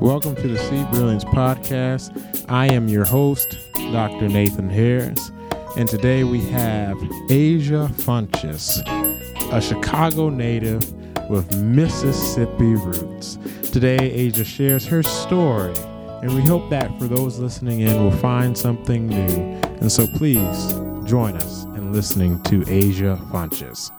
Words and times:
Welcome 0.00 0.36
to 0.36 0.46
the 0.46 0.56
See 0.56 0.84
Brilliance 0.92 1.24
Podcast. 1.24 2.44
I 2.48 2.66
am 2.72 2.86
your 2.86 3.04
host, 3.04 3.58
Dr. 3.74 4.28
Nathan 4.28 4.70
Harris, 4.70 5.32
and 5.76 5.88
today 5.88 6.22
we 6.22 6.40
have 6.50 6.96
Asia 7.28 7.90
Funches, 7.94 8.80
a 9.52 9.60
Chicago 9.60 10.28
native 10.28 10.88
with 11.28 11.52
Mississippi 11.56 12.76
roots. 12.76 13.38
Today, 13.72 13.98
Asia 13.98 14.44
shares 14.44 14.86
her 14.86 15.02
story, 15.02 15.74
and 16.22 16.32
we 16.32 16.42
hope 16.42 16.70
that 16.70 16.96
for 17.00 17.08
those 17.08 17.40
listening 17.40 17.80
in 17.80 18.00
will 18.00 18.16
find 18.18 18.56
something 18.56 19.08
new. 19.08 19.58
And 19.80 19.90
so 19.90 20.06
please 20.16 20.74
join 21.10 21.36
us 21.36 21.64
in 21.64 21.92
listening 21.92 22.40
to 22.44 22.64
Asia 22.68 23.18
Funches. 23.32 23.90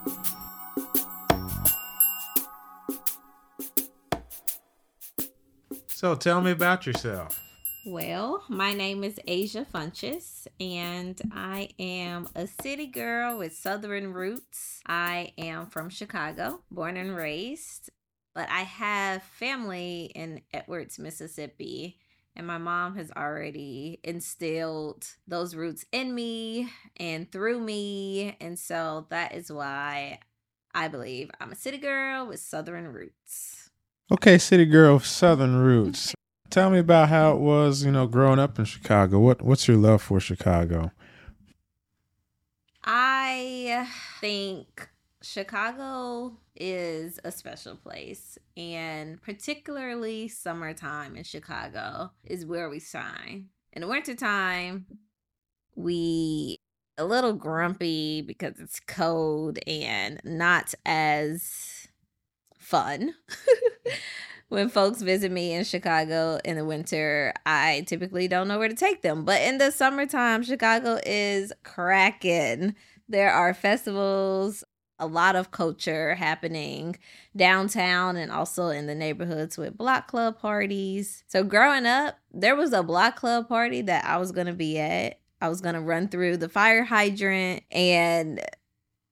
So 6.00 6.14
tell 6.14 6.40
me 6.40 6.52
about 6.52 6.86
yourself. 6.86 7.38
Well, 7.84 8.42
my 8.48 8.72
name 8.72 9.04
is 9.04 9.20
Asia 9.26 9.66
Funches, 9.70 10.46
and 10.58 11.20
I 11.30 11.68
am 11.78 12.26
a 12.34 12.46
city 12.46 12.86
girl 12.86 13.36
with 13.36 13.54
Southern 13.54 14.14
roots. 14.14 14.80
I 14.86 15.34
am 15.36 15.66
from 15.66 15.90
Chicago, 15.90 16.62
born 16.70 16.96
and 16.96 17.14
raised, 17.14 17.90
but 18.34 18.48
I 18.48 18.60
have 18.60 19.22
family 19.22 20.10
in 20.14 20.40
Edwards, 20.54 20.98
Mississippi, 20.98 21.98
and 22.34 22.46
my 22.46 22.56
mom 22.56 22.96
has 22.96 23.12
already 23.14 24.00
instilled 24.02 25.06
those 25.28 25.54
roots 25.54 25.84
in 25.92 26.14
me 26.14 26.70
and 26.96 27.30
through 27.30 27.60
me. 27.60 28.38
And 28.40 28.58
so 28.58 29.06
that 29.10 29.34
is 29.34 29.52
why 29.52 30.20
I 30.72 30.88
believe 30.88 31.30
I'm 31.38 31.52
a 31.52 31.56
city 31.56 31.76
girl 31.76 32.26
with 32.26 32.40
Southern 32.40 32.88
roots. 32.88 33.69
Okay, 34.12 34.38
city 34.38 34.66
girl 34.66 34.98
Southern 34.98 35.56
roots. 35.56 36.12
Tell 36.50 36.68
me 36.68 36.80
about 36.80 37.10
how 37.10 37.30
it 37.30 37.38
was, 37.38 37.84
you 37.84 37.92
know, 37.92 38.08
growing 38.08 38.40
up 38.40 38.58
in 38.58 38.64
Chicago. 38.64 39.20
What 39.20 39.40
what's 39.40 39.68
your 39.68 39.76
love 39.76 40.02
for 40.02 40.18
Chicago? 40.18 40.90
I 42.82 43.86
think 44.20 44.88
Chicago 45.22 46.36
is 46.56 47.20
a 47.22 47.30
special 47.30 47.76
place, 47.76 48.36
and 48.56 49.22
particularly 49.22 50.26
summertime 50.26 51.14
in 51.14 51.22
Chicago 51.22 52.10
is 52.24 52.44
where 52.44 52.68
we 52.68 52.80
shine. 52.80 53.50
In 53.72 53.82
the 53.82 53.88
wintertime, 53.88 54.86
we 55.76 56.58
a 56.98 57.04
little 57.04 57.32
grumpy 57.32 58.22
because 58.22 58.58
it's 58.58 58.80
cold 58.80 59.60
and 59.68 60.20
not 60.24 60.74
as 60.84 61.79
fun. 62.70 63.14
when 64.48 64.68
folks 64.68 65.02
visit 65.02 65.32
me 65.32 65.52
in 65.52 65.64
Chicago 65.64 66.38
in 66.44 66.56
the 66.56 66.64
winter, 66.64 67.34
I 67.44 67.84
typically 67.86 68.28
don't 68.28 68.48
know 68.48 68.58
where 68.58 68.68
to 68.68 68.74
take 68.74 69.02
them. 69.02 69.24
But 69.24 69.42
in 69.42 69.58
the 69.58 69.70
summertime, 69.70 70.44
Chicago 70.44 71.00
is 71.04 71.52
cracking. 71.64 72.74
There 73.08 73.32
are 73.32 73.52
festivals, 73.52 74.62
a 75.00 75.06
lot 75.06 75.34
of 75.34 75.50
culture 75.50 76.14
happening 76.14 76.96
downtown 77.34 78.16
and 78.16 78.30
also 78.30 78.68
in 78.68 78.86
the 78.86 78.94
neighborhoods 78.94 79.58
with 79.58 79.76
block 79.76 80.06
club 80.06 80.38
parties. 80.38 81.24
So 81.26 81.42
growing 81.42 81.86
up, 81.86 82.18
there 82.32 82.54
was 82.54 82.72
a 82.72 82.82
block 82.84 83.16
club 83.16 83.48
party 83.48 83.82
that 83.82 84.04
I 84.04 84.18
was 84.18 84.30
going 84.30 84.46
to 84.46 84.52
be 84.52 84.78
at. 84.78 85.18
I 85.40 85.48
was 85.48 85.60
going 85.60 85.74
to 85.74 85.80
run 85.80 86.08
through 86.08 86.36
the 86.36 86.50
fire 86.50 86.84
hydrant 86.84 87.64
and 87.72 88.40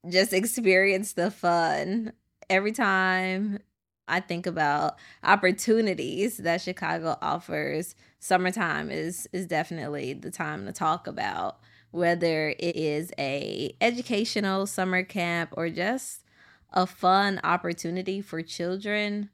just 0.09 0.33
experience 0.33 1.15
the 1.15 1.31
fun 1.31 2.13
every 2.51 2.73
time 2.73 3.59
I 4.07 4.21
think 4.21 4.47
about 4.47 4.99
opportunities 5.23 6.39
that 6.39 6.63
Chicago 6.63 7.19
offers, 7.21 7.95
summertime 8.19 8.91
is 8.91 9.29
is 9.33 9.47
definitely 9.47 10.15
the 10.15 10.31
time 10.31 10.67
to 10.67 10.73
talk 10.73 11.07
about 11.07 11.59
whether 11.91 12.51
it 12.59 12.77
is 12.77 13.13
a 13.19 13.75
educational 13.81 14.67
summer 14.67 15.03
camp 15.03 15.51
or 15.57 15.69
just 15.69 16.25
a 16.73 16.87
fun 16.87 17.41
opportunity 17.45 18.21
for 18.21 18.43
children. 18.43 19.31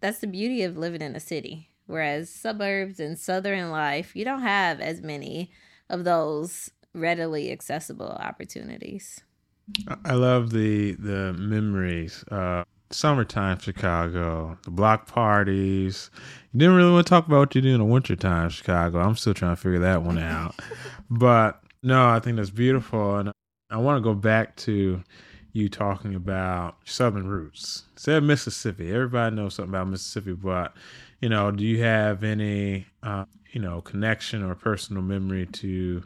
That's 0.00 0.18
the 0.18 0.26
beauty 0.26 0.62
of 0.62 0.78
living 0.78 1.02
in 1.02 1.14
a 1.14 1.20
city. 1.20 1.70
Whereas 1.86 2.30
suburbs 2.30 3.00
and 3.00 3.18
southern 3.18 3.70
life, 3.70 4.14
you 4.14 4.24
don't 4.24 4.42
have 4.42 4.80
as 4.80 5.02
many 5.02 5.50
of 5.88 6.04
those 6.04 6.70
readily 6.94 7.50
accessible 7.50 8.08
opportunities. 8.08 9.20
I 10.04 10.14
love 10.14 10.50
the 10.50 10.92
the 10.92 11.32
memories. 11.34 12.24
Uh, 12.30 12.64
summertime 12.90 13.58
Chicago, 13.58 14.58
the 14.62 14.70
block 14.70 15.06
parties. 15.06 16.10
You 16.52 16.60
didn't 16.60 16.74
really 16.76 16.92
want 16.92 17.06
to 17.06 17.10
talk 17.10 17.26
about 17.26 17.38
what 17.38 17.54
you 17.54 17.60
do 17.60 17.74
in 17.74 17.78
the 17.78 17.84
wintertime 17.84 18.50
Chicago. 18.50 19.00
I'm 19.00 19.16
still 19.16 19.34
trying 19.34 19.54
to 19.54 19.60
figure 19.60 19.78
that 19.80 20.02
one 20.02 20.18
out. 20.18 20.54
but 21.10 21.62
no, 21.82 22.08
I 22.08 22.18
think 22.20 22.36
that's 22.36 22.50
beautiful, 22.50 23.16
and 23.16 23.32
I 23.70 23.76
want 23.78 23.98
to 23.98 24.02
go 24.02 24.14
back 24.14 24.56
to 24.56 25.02
you 25.52 25.68
talking 25.68 26.14
about 26.14 26.76
Southern 26.84 27.26
roots. 27.26 27.84
Said 27.96 28.22
Mississippi. 28.22 28.92
Everybody 28.92 29.34
knows 29.34 29.54
something 29.54 29.70
about 29.70 29.88
Mississippi, 29.88 30.32
but 30.32 30.74
you 31.20 31.28
know, 31.28 31.50
do 31.50 31.64
you 31.64 31.82
have 31.82 32.24
any 32.24 32.86
uh, 33.02 33.24
you 33.52 33.60
know 33.60 33.80
connection 33.80 34.42
or 34.42 34.54
personal 34.54 35.02
memory 35.02 35.46
to 35.46 36.02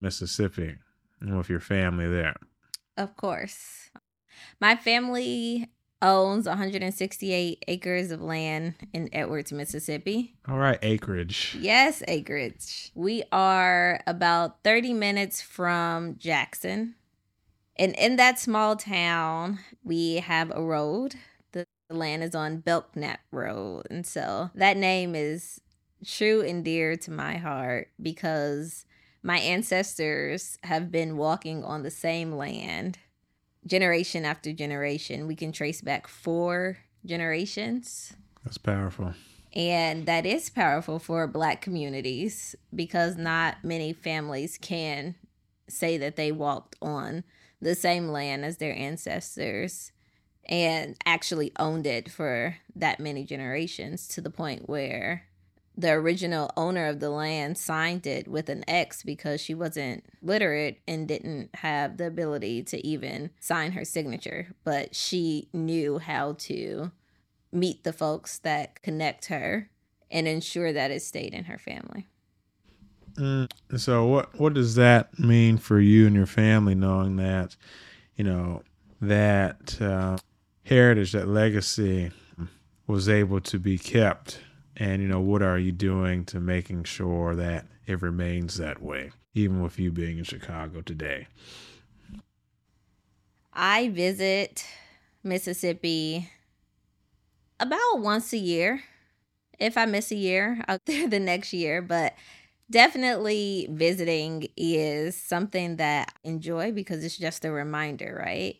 Mississippi 0.00 0.76
and 1.20 1.36
with 1.36 1.48
your 1.48 1.60
family 1.60 2.06
there? 2.06 2.36
Of 2.98 3.16
course. 3.16 3.90
My 4.60 4.74
family 4.74 5.70
owns 6.02 6.46
168 6.46 7.64
acres 7.68 8.10
of 8.10 8.20
land 8.20 8.74
in 8.92 9.08
Edwards, 9.12 9.52
Mississippi. 9.52 10.34
All 10.48 10.58
right, 10.58 10.78
acreage. 10.82 11.56
Yes, 11.60 12.02
acreage. 12.08 12.90
We 12.96 13.22
are 13.30 14.00
about 14.06 14.64
30 14.64 14.94
minutes 14.94 15.40
from 15.40 16.16
Jackson. 16.18 16.96
And 17.76 17.94
in 17.96 18.16
that 18.16 18.40
small 18.40 18.74
town, 18.74 19.60
we 19.84 20.16
have 20.16 20.50
a 20.50 20.60
road. 20.60 21.14
The 21.52 21.66
land 21.88 22.24
is 22.24 22.34
on 22.34 22.58
Belknap 22.58 23.20
Road. 23.30 23.86
And 23.90 24.04
so 24.04 24.50
that 24.56 24.76
name 24.76 25.14
is 25.14 25.60
true 26.04 26.40
and 26.40 26.64
dear 26.64 26.96
to 26.96 27.12
my 27.12 27.36
heart 27.36 27.90
because 28.02 28.86
my 29.22 29.38
ancestors 29.38 30.58
have 30.62 30.90
been 30.90 31.16
walking 31.16 31.64
on 31.64 31.82
the 31.82 31.90
same 31.90 32.32
land 32.32 32.98
generation 33.66 34.24
after 34.24 34.52
generation. 34.52 35.26
We 35.26 35.36
can 35.36 35.52
trace 35.52 35.80
back 35.80 36.08
four 36.08 36.78
generations. 37.04 38.14
That's 38.44 38.58
powerful. 38.58 39.14
And 39.52 40.06
that 40.06 40.26
is 40.26 40.50
powerful 40.50 40.98
for 40.98 41.26
black 41.26 41.60
communities 41.60 42.54
because 42.74 43.16
not 43.16 43.64
many 43.64 43.92
families 43.92 44.58
can 44.60 45.14
say 45.68 45.98
that 45.98 46.16
they 46.16 46.32
walked 46.32 46.76
on 46.80 47.24
the 47.60 47.74
same 47.74 48.08
land 48.08 48.44
as 48.44 48.58
their 48.58 48.76
ancestors 48.76 49.92
and 50.44 50.96
actually 51.04 51.52
owned 51.58 51.86
it 51.86 52.10
for 52.10 52.56
that 52.74 53.00
many 53.00 53.24
generations 53.24 54.08
to 54.08 54.20
the 54.20 54.30
point 54.30 54.68
where 54.68 55.24
the 55.78 55.92
original 55.92 56.50
owner 56.56 56.86
of 56.86 56.98
the 56.98 57.08
land 57.08 57.56
signed 57.56 58.04
it 58.04 58.26
with 58.26 58.48
an 58.48 58.68
X 58.68 59.04
because 59.04 59.40
she 59.40 59.54
wasn't 59.54 60.04
literate 60.20 60.80
and 60.88 61.06
didn't 61.06 61.54
have 61.54 61.98
the 61.98 62.08
ability 62.08 62.64
to 62.64 62.84
even 62.84 63.30
sign 63.38 63.72
her 63.72 63.84
signature. 63.84 64.48
But 64.64 64.96
she 64.96 65.48
knew 65.52 65.98
how 65.98 66.32
to 66.40 66.90
meet 67.52 67.84
the 67.84 67.92
folks 67.92 68.40
that 68.40 68.82
connect 68.82 69.26
her 69.26 69.70
and 70.10 70.26
ensure 70.26 70.72
that 70.72 70.90
it 70.90 71.00
stayed 71.00 71.32
in 71.32 71.44
her 71.44 71.58
family. 71.58 72.06
Mm, 73.14 73.48
so 73.76 74.04
what 74.04 74.38
what 74.38 74.54
does 74.54 74.74
that 74.74 75.16
mean 75.16 75.58
for 75.58 75.78
you 75.78 76.08
and 76.08 76.16
your 76.16 76.26
family 76.26 76.74
knowing 76.74 77.16
that 77.16 77.56
you 78.16 78.24
know 78.24 78.62
that 79.00 79.80
uh, 79.80 80.16
heritage 80.64 81.12
that 81.12 81.28
legacy 81.28 82.10
was 82.86 83.08
able 83.08 83.40
to 83.40 83.58
be 83.58 83.78
kept 83.78 84.40
and 84.78 85.02
you 85.02 85.08
know 85.08 85.20
what 85.20 85.42
are 85.42 85.58
you 85.58 85.72
doing 85.72 86.24
to 86.24 86.40
making 86.40 86.84
sure 86.84 87.34
that 87.34 87.66
it 87.86 88.00
remains 88.00 88.56
that 88.56 88.82
way 88.82 89.10
even 89.34 89.62
with 89.62 89.78
you 89.78 89.90
being 89.90 90.18
in 90.18 90.24
chicago 90.24 90.80
today? 90.80 91.26
I 93.52 93.88
visit 93.88 94.64
mississippi 95.24 96.30
about 97.60 97.98
once 97.98 98.32
a 98.32 98.38
year. 98.38 98.82
If 99.58 99.76
i 99.76 99.86
miss 99.86 100.12
a 100.12 100.16
year 100.16 100.64
out 100.68 100.86
there 100.86 101.08
the 101.08 101.18
next 101.20 101.52
year. 101.52 101.82
But 101.82 102.14
definitely 102.70 103.66
visiting 103.70 104.46
is 104.56 105.16
something 105.16 105.76
that 105.76 106.12
i 106.24 106.28
enjoy 106.28 106.70
because 106.70 107.02
it's 107.02 107.18
just 107.18 107.44
a 107.44 107.50
reminder 107.50 108.22
right? 108.24 108.56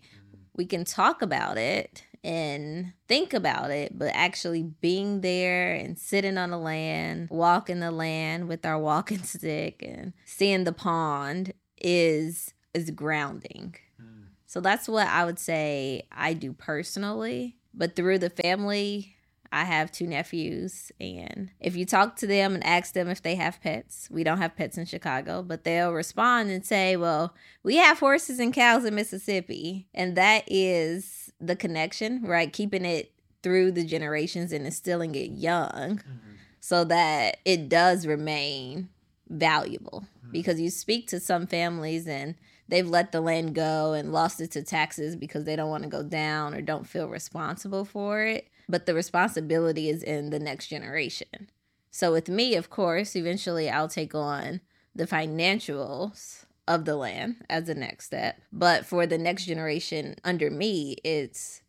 We 0.56 0.66
can 0.66 0.84
talk 0.84 1.22
about 1.22 1.56
it 1.56 2.04
and 2.24 2.92
think 3.06 3.32
about 3.32 3.70
it, 3.70 3.98
but 3.98 4.10
actually 4.14 4.62
being 4.62 5.20
there 5.20 5.74
and 5.74 5.98
sitting 5.98 6.38
on 6.38 6.50
the 6.50 6.58
land, 6.58 7.28
walking 7.30 7.80
the 7.80 7.90
land 7.90 8.48
with 8.48 8.64
our 8.66 8.78
walking 8.78 9.22
stick 9.22 9.82
and 9.86 10.12
seeing 10.24 10.64
the 10.64 10.72
pond 10.72 11.52
is 11.80 12.54
is 12.74 12.90
grounding. 12.90 13.74
Mm. 14.00 14.24
So 14.46 14.60
that's 14.60 14.88
what 14.88 15.06
I 15.06 15.24
would 15.24 15.38
say 15.38 16.02
I 16.12 16.34
do 16.34 16.52
personally. 16.52 17.56
But 17.74 17.94
through 17.94 18.18
the 18.18 18.30
family, 18.30 19.16
I 19.50 19.64
have 19.64 19.90
two 19.90 20.06
nephews, 20.06 20.92
and 21.00 21.50
if 21.58 21.74
you 21.74 21.86
talk 21.86 22.16
to 22.16 22.26
them 22.26 22.54
and 22.54 22.64
ask 22.64 22.92
them 22.92 23.08
if 23.08 23.22
they 23.22 23.34
have 23.36 23.60
pets, 23.62 24.08
we 24.10 24.22
don't 24.22 24.38
have 24.38 24.56
pets 24.56 24.76
in 24.76 24.84
Chicago, 24.84 25.42
but 25.42 25.64
they'll 25.64 25.92
respond 25.92 26.50
and 26.50 26.64
say, 26.64 26.96
Well, 26.96 27.34
we 27.62 27.76
have 27.76 27.98
horses 27.98 28.38
and 28.38 28.52
cows 28.52 28.84
in 28.84 28.94
Mississippi. 28.94 29.88
And 29.94 30.16
that 30.16 30.44
is 30.46 31.32
the 31.40 31.56
connection, 31.56 32.22
right? 32.24 32.52
Keeping 32.52 32.84
it 32.84 33.12
through 33.42 33.72
the 33.72 33.84
generations 33.84 34.52
and 34.52 34.66
instilling 34.66 35.14
it 35.14 35.30
young 35.30 35.98
mm-hmm. 35.98 36.32
so 36.60 36.84
that 36.84 37.38
it 37.44 37.68
does 37.68 38.06
remain 38.06 38.88
valuable. 39.28 40.04
Mm-hmm. 40.18 40.32
Because 40.32 40.60
you 40.60 40.70
speak 40.70 41.08
to 41.08 41.20
some 41.20 41.46
families 41.46 42.06
and 42.06 42.34
they've 42.68 42.88
let 42.88 43.12
the 43.12 43.20
land 43.20 43.54
go 43.54 43.92
and 43.92 44.12
lost 44.12 44.40
it 44.40 44.50
to 44.52 44.62
taxes 44.62 45.16
because 45.16 45.44
they 45.44 45.56
don't 45.56 45.70
want 45.70 45.84
to 45.84 45.88
go 45.88 46.02
down 46.02 46.54
or 46.54 46.60
don't 46.60 46.86
feel 46.86 47.08
responsible 47.08 47.84
for 47.84 48.22
it. 48.22 48.47
But 48.68 48.86
the 48.86 48.94
responsibility 48.94 49.88
is 49.88 50.02
in 50.02 50.30
the 50.30 50.38
next 50.38 50.66
generation. 50.66 51.50
So 51.90 52.12
with 52.12 52.28
me, 52.28 52.54
of 52.54 52.70
course, 52.70 53.16
eventually 53.16 53.70
I'll 53.70 53.88
take 53.88 54.14
on 54.14 54.60
the 54.94 55.06
financials 55.06 56.44
of 56.66 56.84
the 56.84 56.96
land 56.96 57.36
as 57.48 57.64
the 57.64 57.74
next 57.74 58.06
step. 58.06 58.40
But 58.52 58.84
for 58.84 59.06
the 59.06 59.18
next 59.18 59.46
generation 59.46 60.16
under 60.22 60.50
me, 60.50 60.96
it's 61.02 61.62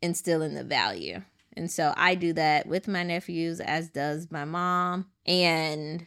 instilling 0.00 0.54
the 0.54 0.64
value. 0.64 1.22
And 1.56 1.70
so 1.70 1.92
I 1.96 2.14
do 2.14 2.32
that 2.34 2.66
with 2.66 2.88
my 2.88 3.02
nephews, 3.02 3.60
as 3.60 3.88
does 3.88 4.30
my 4.30 4.44
mom. 4.44 5.06
And 5.26 6.06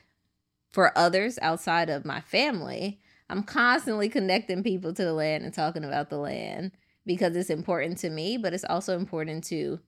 for 0.72 0.98
others 0.98 1.40
outside 1.42 1.90
of 1.90 2.06
my 2.06 2.22
family, 2.22 3.00
I'm 3.30 3.44
constantly 3.44 4.08
connecting 4.08 4.64
people 4.64 4.94
to 4.94 5.04
the 5.04 5.14
land 5.14 5.44
and 5.44 5.54
talking 5.54 5.84
about 5.84 6.10
the 6.10 6.18
land 6.18 6.72
because 7.06 7.36
it's 7.36 7.50
important 7.50 7.98
to 8.00 8.10
me, 8.10 8.38
but 8.38 8.54
it's 8.54 8.66
also 8.66 8.98
important 8.98 9.44
to 9.46 9.80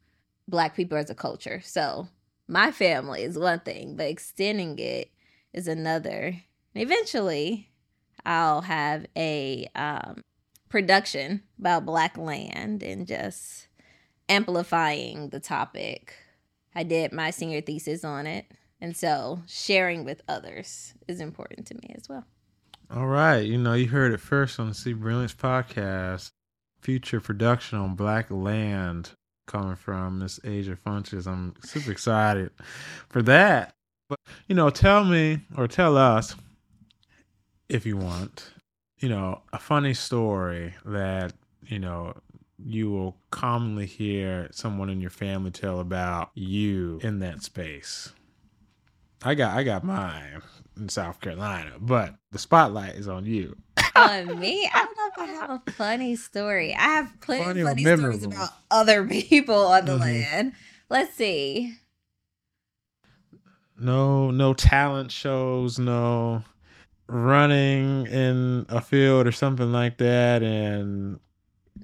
Black 0.50 0.76
people 0.76 0.98
as 0.98 1.10
a 1.10 1.16
culture. 1.16 1.62
So 1.64 2.08
my 2.48 2.72
family 2.72 3.24
is 3.24 3.38
one 3.38 3.60
thing, 3.60 3.96
but 3.96 4.08
extending 4.08 4.78
it 4.80 5.12
is 5.54 5.68
another. 5.68 6.42
eventually, 6.76 7.70
I'll 8.26 8.62
have 8.62 9.06
a 9.16 9.68
um, 9.76 10.24
production 10.70 11.44
about 11.60 11.86
Black 11.86 12.18
land 12.18 12.84
and 12.84 13.08
just 13.08 13.68
amplifying 14.28 15.30
the 15.30 15.40
topic. 15.40 16.16
I 16.76 16.84
did 16.84 17.12
my 17.14 17.32
senior 17.32 17.62
thesis 17.62 18.04
on 18.04 18.28
it. 18.28 18.46
And 18.82 18.96
so 18.96 19.42
sharing 19.46 20.06
with 20.06 20.22
others 20.28 20.94
is 21.08 21.20
important 21.20 21.68
to 21.68 21.76
me 21.76 21.94
as 21.96 22.08
well. 22.08 22.26
All 22.92 23.08
right. 23.08 23.40
You 23.40 23.58
know, 23.58 23.74
you 23.74 23.88
heard 23.88 24.14
it 24.14 24.20
first 24.20 24.60
on 24.60 24.70
the 24.70 24.74
See 24.74 24.94
Brilliance 24.94 25.34
podcast. 25.34 26.30
Future 26.82 27.20
production 27.20 27.78
on 27.78 27.96
Black 27.96 28.32
Land 28.32 29.12
coming 29.50 29.76
from 29.76 30.20
Miss 30.20 30.40
Asia 30.44 30.78
Funches. 30.86 31.28
I'm 31.28 31.56
super 31.64 31.92
excited 31.92 32.52
for 33.10 33.22
that. 33.24 33.74
But, 34.08 34.20
you 34.48 34.56
know, 34.56 34.70
tell 34.70 35.04
me 35.04 35.42
or 35.58 35.68
tell 35.68 35.98
us, 35.98 36.36
if 37.68 37.86
you 37.86 37.98
want, 37.98 38.52
you 39.00 39.10
know, 39.10 39.42
a 39.52 39.60
funny 39.60 39.94
story 39.94 40.74
that, 40.86 41.34
you 41.68 41.80
know, 41.80 42.16
you 42.64 42.90
will 42.92 43.18
commonly 43.32 43.86
hear 43.86 44.50
someone 44.52 44.90
in 44.90 45.02
your 45.02 45.10
family 45.10 45.52
tell 45.52 45.80
about 45.80 46.32
you 46.36 47.00
in 47.04 47.20
that 47.20 47.42
space. 47.44 48.14
I 49.24 49.36
got 49.36 49.58
I 49.58 49.64
got 49.64 49.84
mine 49.84 50.42
in 50.78 50.90
South 50.90 51.20
Carolina, 51.22 51.74
but 51.80 52.16
the 52.32 52.40
spotlight 52.40 52.96
is 52.96 53.08
on 53.08 53.26
you. 53.26 53.56
On 54.00 54.40
me? 54.40 54.70
I 54.74 54.86
don't 54.86 54.98
know 54.98 55.24
if 55.24 55.30
I 55.30 55.34
have 55.34 55.50
a 55.50 55.72
funny 55.72 56.16
story. 56.16 56.74
I 56.74 56.82
have 56.82 57.14
plenty 57.22 57.64
funny, 57.64 57.84
funny 57.84 57.98
stories 57.98 58.24
about 58.24 58.50
other 58.72 59.06
people 59.08 59.68
on 59.68 59.86
the 59.86 59.94
mm-hmm. 59.94 60.02
land. 60.02 60.54
Let's 60.90 61.14
see. 61.14 61.76
No, 63.78 64.32
no 64.32 64.54
talent 64.54 65.12
shows, 65.12 65.80
no 65.80 66.44
running 67.08 68.06
in 68.08 68.66
a 68.70 68.82
field 68.82 69.26
or 69.26 69.32
something 69.32 69.72
like 69.72 69.98
that 69.98 70.44
and 70.44 71.20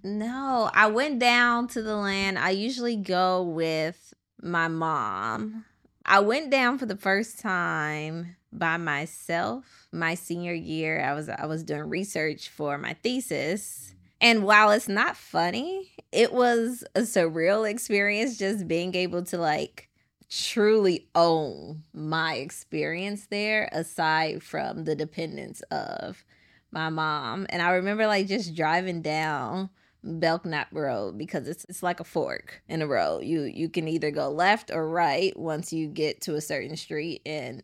no, 0.03 0.69
I 0.71 0.85
went 0.85 1.17
down 1.17 1.67
to 1.69 1.81
the 1.81 1.95
land. 1.95 2.37
I 2.37 2.51
usually 2.51 2.95
go 2.95 3.41
with 3.41 4.13
my 4.39 4.67
mom. 4.67 5.65
I 6.05 6.19
went 6.19 6.51
down 6.51 6.77
for 6.77 6.85
the 6.85 6.95
first 6.95 7.39
time 7.39 8.35
by 8.57 8.77
myself 8.77 9.87
my 9.91 10.15
senior 10.15 10.53
year. 10.53 11.01
I 11.01 11.13
was 11.13 11.29
I 11.29 11.45
was 11.45 11.63
doing 11.63 11.89
research 11.89 12.49
for 12.49 12.77
my 12.77 12.93
thesis. 13.03 13.93
And 14.21 14.43
while 14.43 14.71
it's 14.71 14.87
not 14.87 15.17
funny, 15.17 15.91
it 16.11 16.33
was 16.33 16.83
a 16.95 17.01
surreal 17.01 17.69
experience 17.69 18.37
just 18.37 18.67
being 18.67 18.95
able 18.95 19.23
to 19.25 19.37
like 19.37 19.89
truly 20.29 21.07
own 21.13 21.83
my 21.93 22.35
experience 22.35 23.27
there 23.27 23.69
aside 23.71 24.41
from 24.41 24.85
the 24.85 24.95
dependence 24.95 25.61
of 25.71 26.25
my 26.71 26.89
mom. 26.89 27.45
And 27.49 27.61
I 27.61 27.71
remember 27.71 28.07
like 28.07 28.27
just 28.27 28.55
driving 28.55 29.01
down 29.01 29.69
Belknap 30.03 30.67
Road 30.71 31.17
because 31.17 31.47
it's 31.47 31.65
it's 31.67 31.83
like 31.83 31.99
a 31.99 32.03
fork 32.03 32.61
in 32.67 32.81
a 32.81 32.87
road. 32.87 33.23
You 33.23 33.43
you 33.43 33.69
can 33.69 33.87
either 33.87 34.11
go 34.11 34.29
left 34.29 34.71
or 34.71 34.87
right 34.87 35.37
once 35.37 35.73
you 35.73 35.87
get 35.87 36.21
to 36.21 36.35
a 36.35 36.41
certain 36.41 36.75
street 36.75 37.21
and 37.25 37.63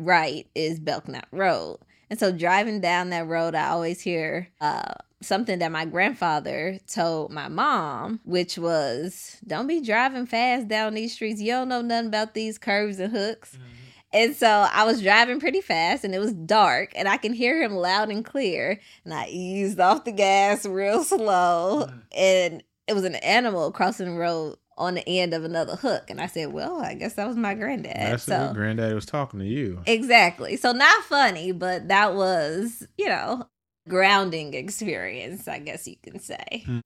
right 0.00 0.46
is 0.54 0.80
Belknap 0.80 1.28
Road. 1.30 1.78
And 2.08 2.18
so 2.18 2.32
driving 2.32 2.80
down 2.80 3.10
that 3.10 3.28
road, 3.28 3.54
I 3.54 3.68
always 3.68 4.00
hear 4.00 4.48
uh, 4.60 4.94
something 5.22 5.60
that 5.60 5.70
my 5.70 5.84
grandfather 5.84 6.78
told 6.86 7.30
my 7.30 7.48
mom, 7.48 8.20
which 8.24 8.58
was, 8.58 9.36
"Don't 9.46 9.68
be 9.68 9.80
driving 9.80 10.26
fast 10.26 10.66
down 10.66 10.94
these 10.94 11.14
streets. 11.14 11.40
You 11.40 11.52
don't 11.52 11.68
know 11.68 11.82
nothing 11.82 12.08
about 12.08 12.34
these 12.34 12.58
curves 12.58 12.98
and 12.98 13.12
hooks." 13.12 13.52
Mm-hmm. 13.52 13.80
And 14.12 14.34
so 14.34 14.48
I 14.48 14.84
was 14.84 15.02
driving 15.02 15.38
pretty 15.38 15.60
fast 15.60 16.04
and 16.04 16.14
it 16.14 16.18
was 16.18 16.32
dark 16.32 16.90
and 16.96 17.08
I 17.08 17.16
can 17.16 17.32
hear 17.32 17.62
him 17.62 17.76
loud 17.76 18.10
and 18.10 18.24
clear. 18.24 18.80
And 19.04 19.14
I 19.14 19.28
eased 19.28 19.78
off 19.78 20.04
the 20.04 20.12
gas 20.12 20.66
real 20.66 21.04
slow. 21.04 21.86
Mm. 21.88 22.02
And 22.16 22.64
it 22.88 22.94
was 22.94 23.04
an 23.04 23.14
animal 23.16 23.70
crossing 23.70 24.14
the 24.14 24.20
road 24.20 24.56
on 24.80 24.94
the 24.94 25.06
end 25.06 25.34
of 25.34 25.44
another 25.44 25.76
hook. 25.76 26.08
And 26.08 26.20
I 26.20 26.26
said, 26.26 26.52
Well, 26.52 26.80
I 26.80 26.94
guess 26.94 27.14
that 27.14 27.28
was 27.28 27.36
my 27.36 27.54
granddad. 27.54 27.94
That's 27.96 28.24
so 28.24 28.52
granddad 28.54 28.94
was 28.94 29.06
talking 29.06 29.38
to 29.38 29.46
you. 29.46 29.82
Exactly. 29.86 30.56
So 30.56 30.72
not 30.72 31.04
funny, 31.04 31.52
but 31.52 31.88
that 31.88 32.14
was, 32.14 32.86
you 32.96 33.06
know, 33.06 33.46
grounding 33.88 34.54
experience, 34.54 35.46
I 35.46 35.58
guess 35.58 35.86
you 35.86 35.96
can 36.02 36.18
say. 36.18 36.64
Hmm. 36.64 36.78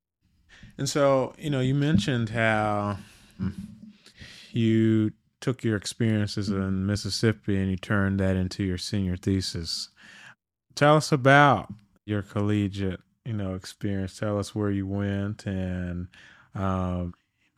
And 0.77 0.89
so, 0.89 1.35
you 1.39 1.51
know, 1.51 1.61
you 1.61 1.75
mentioned 1.75 2.31
how 2.31 2.99
you 4.51 5.13
took 5.41 5.63
your 5.63 5.77
experiences 5.77 6.49
in 6.49 6.87
Mississippi 6.87 7.57
and 7.57 7.71
you 7.71 7.77
turned 7.77 8.19
that 8.19 8.35
into 8.35 8.65
your 8.65 8.79
senior 8.79 9.17
thesis. 9.17 9.91
Tell 10.75 10.97
us 10.97 11.13
about 11.13 11.73
your 12.07 12.23
collegiate, 12.23 13.01
you 13.25 13.35
know, 13.35 13.55
experience. 13.55 14.19
Tell 14.19 14.39
us 14.39 14.53
where 14.53 14.71
you 14.71 14.87
went 14.87 15.47
and 15.47 16.09
um, 16.57 17.15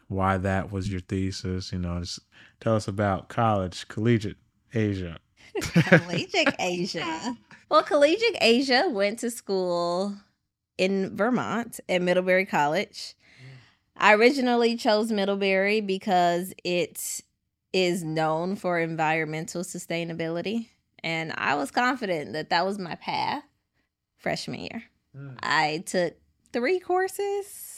why 0.09 0.39
that 0.39 0.71
was 0.71 0.91
your 0.91 1.01
thesis. 1.01 1.73
You 1.73 1.79
know, 1.79 2.01
just 2.01 2.21
tell 2.61 2.77
us 2.77 2.89
about 2.89 3.29
college, 3.29 3.89
collegiate 3.89 4.37
Asia. 4.75 5.19
collegiate 5.61 6.55
Asia. 6.59 7.37
Well, 7.69 7.83
collegiate 7.83 8.37
Asia 8.41 8.89
went 8.89 9.19
to 9.21 9.31
school 9.31 10.15
in 10.79 11.17
Vermont 11.17 11.81
at 11.89 12.03
Middlebury 12.03 12.47
College. 12.47 13.15
I 13.97 14.15
originally 14.15 14.77
chose 14.77 15.11
Middlebury 15.11 15.81
because 15.81 16.53
it 16.65 17.23
is 17.73 18.05
known 18.05 18.57
for 18.57 18.79
environmental 18.79 19.63
sustainability. 19.63 20.69
And 21.03 21.33
I 21.37 21.55
was 21.55 21.71
confident 21.71 22.33
that 22.35 22.51
that 22.51 22.67
was 22.67 22.79
my 22.79 22.95
path 22.97 23.43
freshman 24.19 24.61
year. 24.61 24.83
Mm. 25.17 25.39
I 25.43 25.83
took 25.87 26.15
three 26.53 26.79
courses 26.79 27.76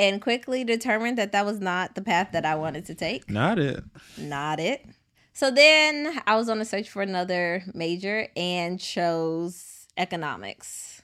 and 0.00 0.22
quickly 0.22 0.64
determined 0.64 1.18
that 1.18 1.32
that 1.32 1.44
was 1.44 1.60
not 1.60 1.94
the 1.94 2.00
path 2.00 2.30
that 2.32 2.46
I 2.46 2.54
wanted 2.54 2.86
to 2.86 2.94
take. 2.94 3.28
Not 3.28 3.58
it. 3.58 3.84
Not 4.16 4.58
it. 4.58 4.86
So 5.34 5.50
then 5.50 6.18
I 6.26 6.36
was 6.36 6.48
on 6.48 6.58
a 6.58 6.64
search 6.64 6.88
for 6.88 7.02
another 7.02 7.62
major 7.74 8.26
and 8.34 8.80
chose 8.80 9.86
economics. 9.98 11.02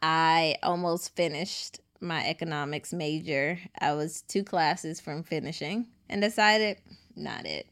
I 0.00 0.56
almost 0.62 1.14
finished 1.14 1.80
my 2.00 2.26
economics 2.26 2.94
major. 2.94 3.58
I 3.78 3.92
was 3.92 4.22
two 4.22 4.44
classes 4.44 4.98
from 4.98 5.24
finishing 5.24 5.88
and 6.08 6.22
decided 6.22 6.78
not 7.14 7.44
it. 7.44 7.66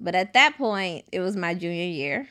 But 0.00 0.16
at 0.16 0.32
that 0.32 0.58
point, 0.58 1.04
it 1.12 1.20
was 1.20 1.36
my 1.36 1.54
junior 1.54 1.84
year, 1.84 2.28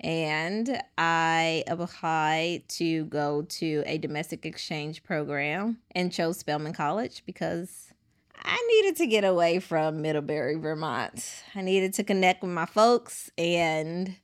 and 0.00 0.82
I 0.96 1.64
applied 1.66 2.68
to 2.70 3.04
go 3.06 3.42
to 3.42 3.82
a 3.86 3.98
domestic 3.98 4.46
exchange 4.46 5.02
program 5.02 5.78
and 5.92 6.12
chose 6.12 6.38
Spelman 6.38 6.72
College 6.72 7.22
because 7.26 7.92
I 8.34 8.64
needed 8.68 8.96
to 8.96 9.06
get 9.06 9.24
away 9.24 9.60
from 9.60 10.00
Middlebury, 10.00 10.56
Vermont. 10.56 11.42
I 11.54 11.60
needed 11.60 11.92
to 11.94 12.04
connect 12.04 12.42
with 12.42 12.50
my 12.50 12.66
folks, 12.66 13.30
and 13.36 14.16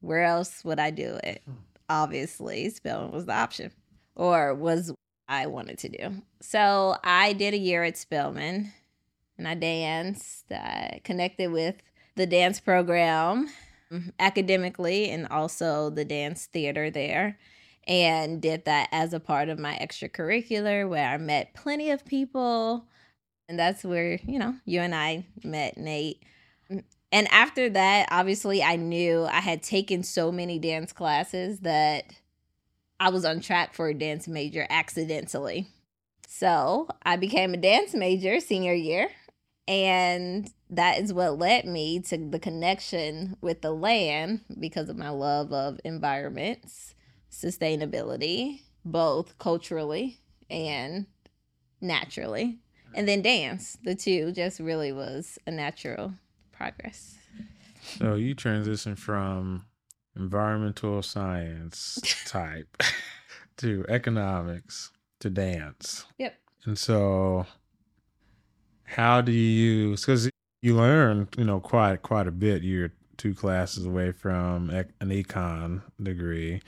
where 0.00 0.22
else 0.22 0.64
would 0.64 0.78
I 0.78 0.90
do 0.90 1.18
it? 1.24 1.42
Hmm. 1.44 1.54
Obviously, 1.88 2.70
Spelman 2.70 3.10
was 3.10 3.26
the 3.26 3.34
option, 3.34 3.72
or 4.14 4.54
was 4.54 4.92
I 5.28 5.46
wanted 5.46 5.78
to 5.78 5.88
do. 5.88 6.22
So 6.40 6.96
I 7.04 7.32
did 7.32 7.54
a 7.54 7.58
year 7.58 7.84
at 7.84 7.96
Spelman 7.96 8.72
and 9.38 9.46
I 9.46 9.54
danced. 9.54 10.50
I 10.50 11.00
connected 11.04 11.52
with 11.52 11.76
the 12.16 12.26
dance 12.26 12.58
program 12.58 13.48
academically 14.18 15.10
and 15.10 15.26
also 15.28 15.90
the 15.90 16.04
dance 16.04 16.46
theater 16.46 16.90
there 16.90 17.38
and 17.86 18.40
did 18.40 18.64
that 18.64 18.88
as 18.92 19.12
a 19.12 19.20
part 19.20 19.48
of 19.48 19.58
my 19.58 19.76
extracurricular 19.80 20.88
where 20.88 21.08
I 21.08 21.16
met 21.16 21.54
plenty 21.54 21.90
of 21.90 22.04
people. 22.04 22.86
And 23.48 23.58
that's 23.58 23.84
where, 23.84 24.20
you 24.22 24.38
know, 24.38 24.54
you 24.64 24.80
and 24.80 24.94
I 24.94 25.26
met, 25.42 25.76
Nate. 25.76 26.22
Mm, 26.70 26.84
and 27.10 27.26
after 27.32 27.68
that, 27.70 28.08
obviously, 28.12 28.62
I 28.62 28.76
knew 28.76 29.24
I 29.24 29.40
had 29.40 29.62
taken 29.62 30.04
so 30.04 30.30
many 30.30 30.58
dance 30.58 30.92
classes 30.92 31.60
that 31.60 32.04
I 33.00 33.08
was 33.10 33.24
on 33.24 33.40
track 33.40 33.74
for 33.74 33.88
a 33.88 33.94
dance 33.94 34.28
major 34.28 34.66
accidentally. 34.70 35.66
So 36.28 36.88
I 37.02 37.16
became 37.16 37.54
a 37.54 37.56
dance 37.56 37.92
major 37.94 38.38
senior 38.38 38.74
year. 38.74 39.10
And 39.70 40.50
that 40.70 40.98
is 40.98 41.12
what 41.12 41.38
led 41.38 41.64
me 41.64 42.00
to 42.00 42.18
the 42.18 42.40
connection 42.40 43.36
with 43.40 43.62
the 43.62 43.70
land 43.70 44.40
because 44.58 44.88
of 44.88 44.96
my 44.96 45.10
love 45.10 45.52
of 45.52 45.78
environments 45.84 46.96
sustainability, 47.30 48.62
both 48.84 49.38
culturally 49.38 50.18
and 50.50 51.06
naturally. 51.80 52.58
And 52.96 53.06
then 53.06 53.22
dance, 53.22 53.78
the 53.84 53.94
two 53.94 54.32
just 54.32 54.58
really 54.58 54.90
was 54.90 55.38
a 55.46 55.52
natural 55.52 56.14
progress. 56.50 57.16
So 58.00 58.16
you 58.16 58.34
transition 58.34 58.96
from 58.96 59.66
environmental 60.16 61.00
science 61.02 62.00
type 62.26 62.82
to 63.58 63.84
economics 63.88 64.90
to 65.20 65.30
dance. 65.30 66.06
Yep. 66.18 66.34
And 66.64 66.76
so 66.76 67.46
how 68.90 69.20
do 69.20 69.32
you 69.32 69.88
use 69.88 70.00
because 70.00 70.30
you 70.62 70.76
learn, 70.76 71.28
you 71.36 71.44
know, 71.44 71.60
quite 71.60 72.02
quite 72.02 72.26
a 72.26 72.32
bit. 72.32 72.62
You're 72.62 72.92
two 73.16 73.34
classes 73.34 73.86
away 73.86 74.12
from 74.12 74.70
an 74.70 74.86
econ 75.00 75.82
degree 76.02 76.62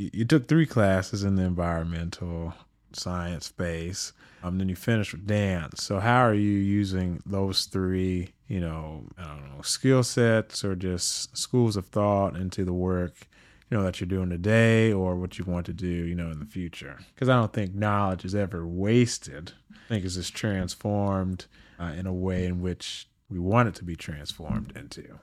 you, 0.00 0.24
took 0.24 0.48
three 0.48 0.66
classes 0.66 1.24
in 1.24 1.36
the 1.36 1.42
environmental 1.42 2.54
science 2.92 3.46
space. 3.46 4.12
Um, 4.42 4.58
then 4.58 4.68
you 4.68 4.76
finished 4.76 5.12
with 5.12 5.26
dance. 5.26 5.82
So 5.82 6.00
how 6.00 6.20
are 6.20 6.34
you 6.34 6.50
using 6.50 7.22
those 7.26 7.66
three, 7.66 8.30
you 8.48 8.60
know, 8.60 9.04
I 9.18 9.24
don't 9.24 9.56
know, 9.56 9.62
skill 9.62 10.02
sets 10.02 10.64
or 10.64 10.74
just 10.74 11.36
schools 11.36 11.76
of 11.76 11.86
thought 11.86 12.36
into 12.36 12.64
the 12.64 12.72
work, 12.72 13.28
you 13.68 13.76
know, 13.76 13.84
that 13.84 14.00
you're 14.00 14.08
doing 14.08 14.30
today 14.30 14.92
or 14.92 15.16
what 15.16 15.38
you 15.38 15.44
want 15.44 15.66
to 15.66 15.74
do, 15.74 15.86
you 15.86 16.14
know, 16.14 16.30
in 16.30 16.38
the 16.38 16.46
future? 16.46 16.98
Because 17.14 17.28
I 17.28 17.34
don't 17.34 17.52
think 17.52 17.74
knowledge 17.74 18.24
is 18.24 18.34
ever 18.34 18.66
wasted. 18.66 19.52
Think 19.90 20.04
just 20.04 20.36
transformed 20.36 21.46
uh, 21.80 21.94
in 21.98 22.06
a 22.06 22.12
way 22.12 22.46
in 22.46 22.62
which 22.62 23.08
we 23.28 23.40
want 23.40 23.68
it 23.68 23.74
to 23.74 23.84
be 23.84 23.96
transformed 23.96 24.72
into. 24.76 25.18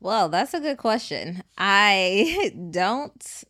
Well, 0.00 0.30
that's 0.30 0.54
a 0.54 0.60
good 0.60 0.78
question. 0.78 1.42
I 1.58 2.54
don't 2.70 3.44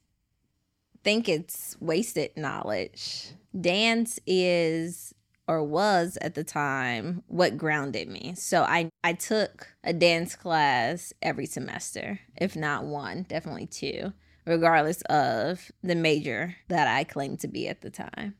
think 1.04 1.28
it's 1.28 1.76
wasted 1.78 2.36
knowledge. 2.36 3.30
Dance 3.60 4.18
is 4.26 5.14
or 5.46 5.62
was 5.62 6.18
at 6.20 6.34
the 6.34 6.42
time 6.42 7.22
what 7.28 7.56
grounded 7.56 8.08
me. 8.08 8.34
So 8.36 8.62
I 8.62 8.90
I 9.04 9.12
took 9.12 9.68
a 9.84 9.92
dance 9.92 10.34
class 10.34 11.12
every 11.22 11.46
semester, 11.46 12.18
if 12.36 12.56
not 12.56 12.82
one, 12.82 13.26
definitely 13.28 13.66
two, 13.66 14.12
regardless 14.44 15.02
of 15.02 15.70
the 15.84 15.94
major 15.94 16.56
that 16.66 16.88
I 16.88 17.04
claimed 17.04 17.38
to 17.40 17.48
be 17.48 17.68
at 17.68 17.80
the 17.80 17.90
time. 17.90 18.34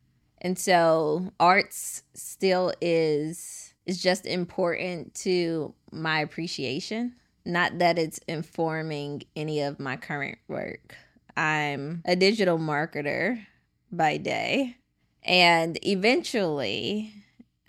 And 0.44 0.56
so 0.56 1.32
arts 1.40 2.04
still 2.14 2.72
is 2.80 3.74
is 3.86 4.00
just 4.00 4.24
important 4.24 5.14
to 5.14 5.74
my 5.90 6.20
appreciation 6.20 7.16
not 7.44 7.78
that 7.78 7.98
it's 7.98 8.18
informing 8.26 9.22
any 9.36 9.60
of 9.60 9.78
my 9.78 9.96
current 9.96 10.38
work. 10.48 10.96
I'm 11.36 12.02
a 12.04 12.16
digital 12.16 12.58
marketer 12.58 13.44
by 13.92 14.16
day. 14.16 14.76
And 15.22 15.78
eventually, 15.84 17.12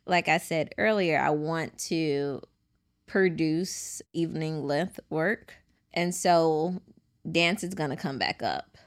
like 0.06 0.28
I 0.28 0.38
said 0.38 0.74
earlier, 0.78 1.20
I 1.20 1.32
want 1.32 1.78
to 1.90 2.42
produce 3.08 4.02
evening 4.14 4.66
length 4.66 5.00
work. 5.10 5.54
And 5.94 6.14
so 6.14 6.82
dance 7.30 7.64
is 7.64 7.74
going 7.74 7.90
to 7.90 7.96
come 7.96 8.18
back 8.18 8.44
up, 8.44 8.78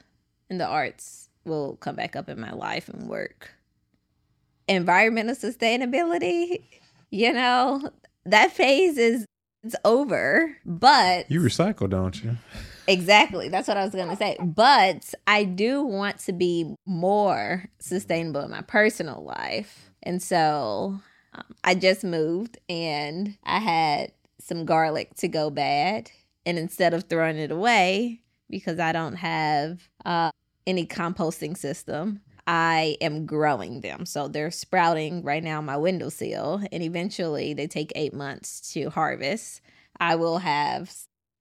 and 0.50 0.60
the 0.60 0.66
arts 0.66 1.28
will 1.44 1.76
come 1.76 1.96
back 1.96 2.14
up 2.14 2.28
in 2.28 2.38
my 2.38 2.52
life 2.52 2.88
and 2.88 3.08
work. 3.08 3.57
Environmental 4.68 5.34
sustainability, 5.34 6.62
you 7.10 7.32
know, 7.32 7.90
that 8.26 8.52
phase 8.52 8.98
is 8.98 9.24
it's 9.64 9.74
over. 9.84 10.56
But 10.64 11.30
you 11.30 11.40
recycle, 11.40 11.90
don't 11.90 12.22
you? 12.22 12.36
Exactly. 12.86 13.48
That's 13.48 13.68
what 13.68 13.76
I 13.76 13.84
was 13.84 13.92
going 13.92 14.08
to 14.08 14.16
say. 14.16 14.36
But 14.40 15.12
I 15.26 15.44
do 15.44 15.82
want 15.82 16.18
to 16.20 16.32
be 16.32 16.74
more 16.86 17.66
sustainable 17.78 18.40
in 18.40 18.50
my 18.50 18.62
personal 18.62 19.22
life. 19.22 19.90
And 20.02 20.22
so 20.22 21.00
um, 21.34 21.44
I 21.64 21.74
just 21.74 22.02
moved 22.02 22.56
and 22.68 23.36
I 23.44 23.58
had 23.58 24.12
some 24.40 24.64
garlic 24.64 25.14
to 25.16 25.28
go 25.28 25.50
bad. 25.50 26.10
And 26.46 26.58
instead 26.58 26.94
of 26.94 27.04
throwing 27.04 27.36
it 27.36 27.50
away, 27.50 28.22
because 28.48 28.78
I 28.78 28.92
don't 28.92 29.16
have 29.16 29.86
uh, 30.06 30.30
any 30.66 30.86
composting 30.86 31.58
system, 31.58 32.20
I 32.48 32.96
am 33.02 33.26
growing 33.26 33.82
them. 33.82 34.06
So 34.06 34.26
they're 34.26 34.50
sprouting 34.50 35.22
right 35.22 35.44
now 35.44 35.58
on 35.58 35.66
my 35.66 35.76
windowsill, 35.76 36.62
and 36.72 36.82
eventually 36.82 37.52
they 37.52 37.66
take 37.66 37.92
eight 37.94 38.14
months 38.14 38.72
to 38.72 38.88
harvest. 38.88 39.60
I 40.00 40.14
will 40.14 40.38
have, 40.38 40.90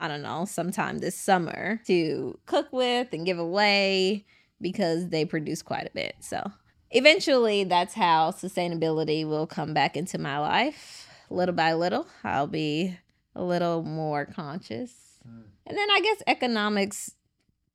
I 0.01 0.09
don't 0.09 0.21
know, 0.21 0.43
sometime 0.43 0.97
this 0.97 1.15
summer 1.15 1.79
to 1.87 2.37
cook 2.45 2.67
with 2.73 3.13
and 3.13 3.25
give 3.25 3.39
away 3.39 4.25
because 4.59 5.07
they 5.07 5.23
produce 5.23 5.61
quite 5.61 5.87
a 5.87 5.95
bit. 5.95 6.17
So 6.19 6.51
eventually 6.91 7.63
that's 7.63 7.93
how 7.93 8.31
sustainability 8.31 9.25
will 9.25 9.47
come 9.47 9.73
back 9.73 9.95
into 9.95 10.17
my 10.17 10.39
life 10.39 11.07
little 11.29 11.55
by 11.55 11.73
little. 11.73 12.07
I'll 12.23 12.47
be 12.47 12.97
a 13.35 13.43
little 13.43 13.83
more 13.83 14.25
conscious. 14.25 14.93
Hmm. 15.23 15.41
And 15.65 15.77
then 15.77 15.89
I 15.89 15.99
guess 16.01 16.23
economics 16.27 17.11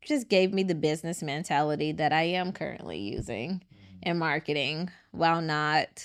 just 0.03 0.29
gave 0.29 0.53
me 0.53 0.63
the 0.63 0.75
business 0.75 1.23
mentality 1.23 1.93
that 1.93 2.13
I 2.13 2.23
am 2.23 2.53
currently 2.53 2.99
using 2.99 3.51
mm-hmm. 3.53 4.11
in 4.11 4.19
marketing 4.19 4.91
while 5.13 5.41
not 5.41 6.05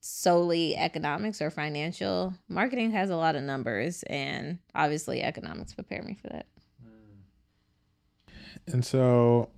solely 0.00 0.76
economics 0.76 1.42
or 1.42 1.50
financial. 1.50 2.34
Marketing 2.48 2.92
has 2.92 3.10
a 3.10 3.16
lot 3.16 3.36
of 3.36 3.42
numbers 3.42 4.02
and 4.04 4.58
obviously 4.74 5.22
economics 5.22 5.74
prepare 5.74 6.02
me 6.02 6.16
for 6.20 6.28
that. 6.28 6.46
And 8.68 8.84
so 8.84 9.50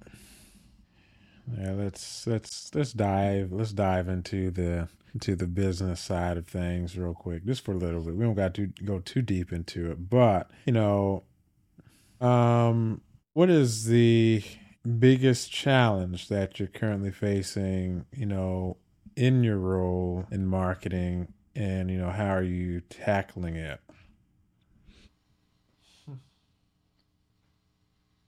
yeah, 1.57 1.73
let's 1.73 2.27
let's 2.27 2.75
let's 2.75 2.93
dive 2.93 3.53
let's 3.53 3.73
dive 3.73 4.09
into 4.09 4.51
the 4.51 4.89
into 5.15 5.35
the 5.35 5.47
business 5.47 6.01
side 6.01 6.37
of 6.37 6.47
things 6.47 6.97
real 6.97 7.15
quick, 7.15 7.45
just 7.47 7.65
for 7.65 7.73
a 7.73 7.77
little 7.77 8.03
bit. 8.03 8.15
We 8.15 8.25
don't 8.25 8.35
got 8.35 8.55
to 8.55 8.67
go 8.85 8.99
too 8.99 9.23
deep 9.23 9.53
into 9.53 9.91
it, 9.91 10.11
but 10.11 10.51
you 10.67 10.73
know, 10.73 11.25
um, 12.21 13.01
what 13.35 13.51
is 13.51 13.85
the 13.85 14.43
biggest 14.99 15.53
challenge 15.53 16.29
that 16.29 16.59
you're 16.59 16.69
currently 16.69 17.11
facing, 17.11 18.07
you 18.13 18.27
know, 18.27 18.77
in 19.17 19.43
your 19.43 19.59
role 19.59 20.27
in 20.31 20.47
marketing 20.47 21.33
and, 21.55 21.91
you 21.91 21.99
know, 21.99 22.11
how 22.11 22.29
are 22.29 22.43
you 22.43 22.81
tackling 22.81 23.57
it? 23.57 23.81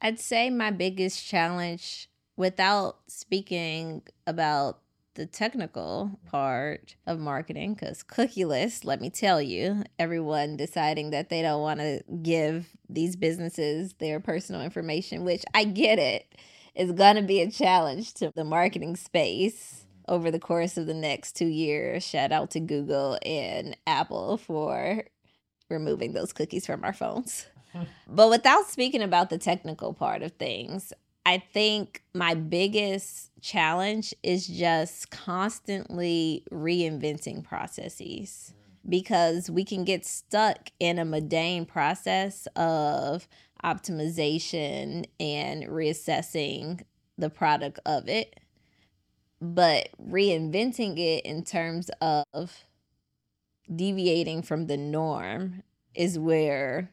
I'd 0.03 0.19
say 0.19 0.51
my 0.51 0.71
biggest 0.71 1.27
challenge 1.27 2.09
without 2.37 2.99
speaking 3.07 4.03
about 4.27 4.81
the 5.15 5.27
technical 5.27 6.19
part 6.27 6.95
of 7.07 7.19
marketing 7.19 7.75
because 7.75 8.03
cookieless 8.03 8.85
let 8.85 9.01
me 9.01 9.11
tell 9.11 9.43
you 9.43 9.83
everyone 9.99 10.57
deciding 10.57 11.11
that 11.11 11.29
they 11.29 11.43
don't 11.43 11.61
want 11.61 11.81
to 11.81 12.03
give 12.23 12.69
these 12.89 13.17
businesses 13.17 13.95
their 13.95 14.21
personal 14.21 14.63
information 14.63 15.25
which 15.25 15.45
i 15.53 15.65
get 15.65 15.99
it 15.99 16.33
is 16.75 16.93
going 16.93 17.17
to 17.17 17.23
be 17.23 17.41
a 17.41 17.51
challenge 17.51 18.15
to 18.15 18.33
the 18.35 18.45
marketing 18.45 18.97
space 18.97 19.85
over 20.09 20.31
the 20.31 20.39
course 20.39 20.77
of 20.77 20.87
the 20.87 20.95
next 20.95 21.37
two 21.37 21.47
years. 21.47 22.05
Shout 22.05 22.33
out 22.33 22.51
to 22.51 22.61
google 22.61 23.19
and 23.25 23.77
apple 23.87 24.37
for 24.37 25.05
removing 25.71 26.13
those 26.13 26.33
cookies 26.33 26.67
from 26.67 26.85
our 26.85 26.93
phones. 26.93 27.47
But 28.09 28.31
without 28.31 28.67
speaking 28.67 29.01
about 29.01 29.31
the 29.31 29.39
technical 29.39 29.95
part 29.95 30.23
of 30.23 30.33
things 30.33 30.93
I 31.31 31.39
think 31.39 32.03
my 32.13 32.35
biggest 32.35 33.31
challenge 33.41 34.13
is 34.21 34.49
just 34.49 35.13
constantly 35.13 36.43
reinventing 36.51 37.45
processes 37.45 38.53
because 38.89 39.49
we 39.49 39.65
can 39.65 39.85
get 39.85 40.05
stuck 40.05 40.73
in 40.81 40.99
a 40.99 41.05
mundane 41.05 41.67
process 41.67 42.49
of 42.57 43.29
optimization 43.63 45.05
and 45.21 45.69
reassessing 45.69 46.83
the 47.17 47.31
product 47.31 47.79
of 47.87 48.09
it. 48.09 48.41
But 49.41 49.91
reinventing 50.05 50.99
it 50.99 51.25
in 51.25 51.45
terms 51.45 51.93
of 52.01 52.65
deviating 53.73 54.43
from 54.43 54.67
the 54.67 54.77
norm 54.77 55.63
is 55.95 56.19
where 56.19 56.91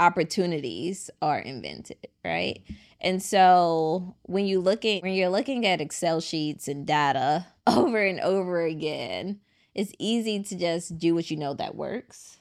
opportunities 0.00 1.10
are 1.20 1.38
invented, 1.38 2.08
right? 2.24 2.62
And 3.00 3.22
so 3.22 4.16
when 4.22 4.46
you 4.46 4.60
looking 4.60 5.02
when 5.02 5.14
you're 5.14 5.28
looking 5.28 5.66
at 5.66 5.80
Excel 5.80 6.20
sheets 6.20 6.68
and 6.68 6.86
data 6.86 7.46
over 7.66 8.02
and 8.02 8.20
over 8.20 8.62
again, 8.62 9.40
it's 9.74 9.92
easy 9.98 10.42
to 10.42 10.56
just 10.56 10.98
do 10.98 11.14
what 11.14 11.30
you 11.30 11.36
know 11.36 11.54
that 11.54 11.74
works 11.74 12.38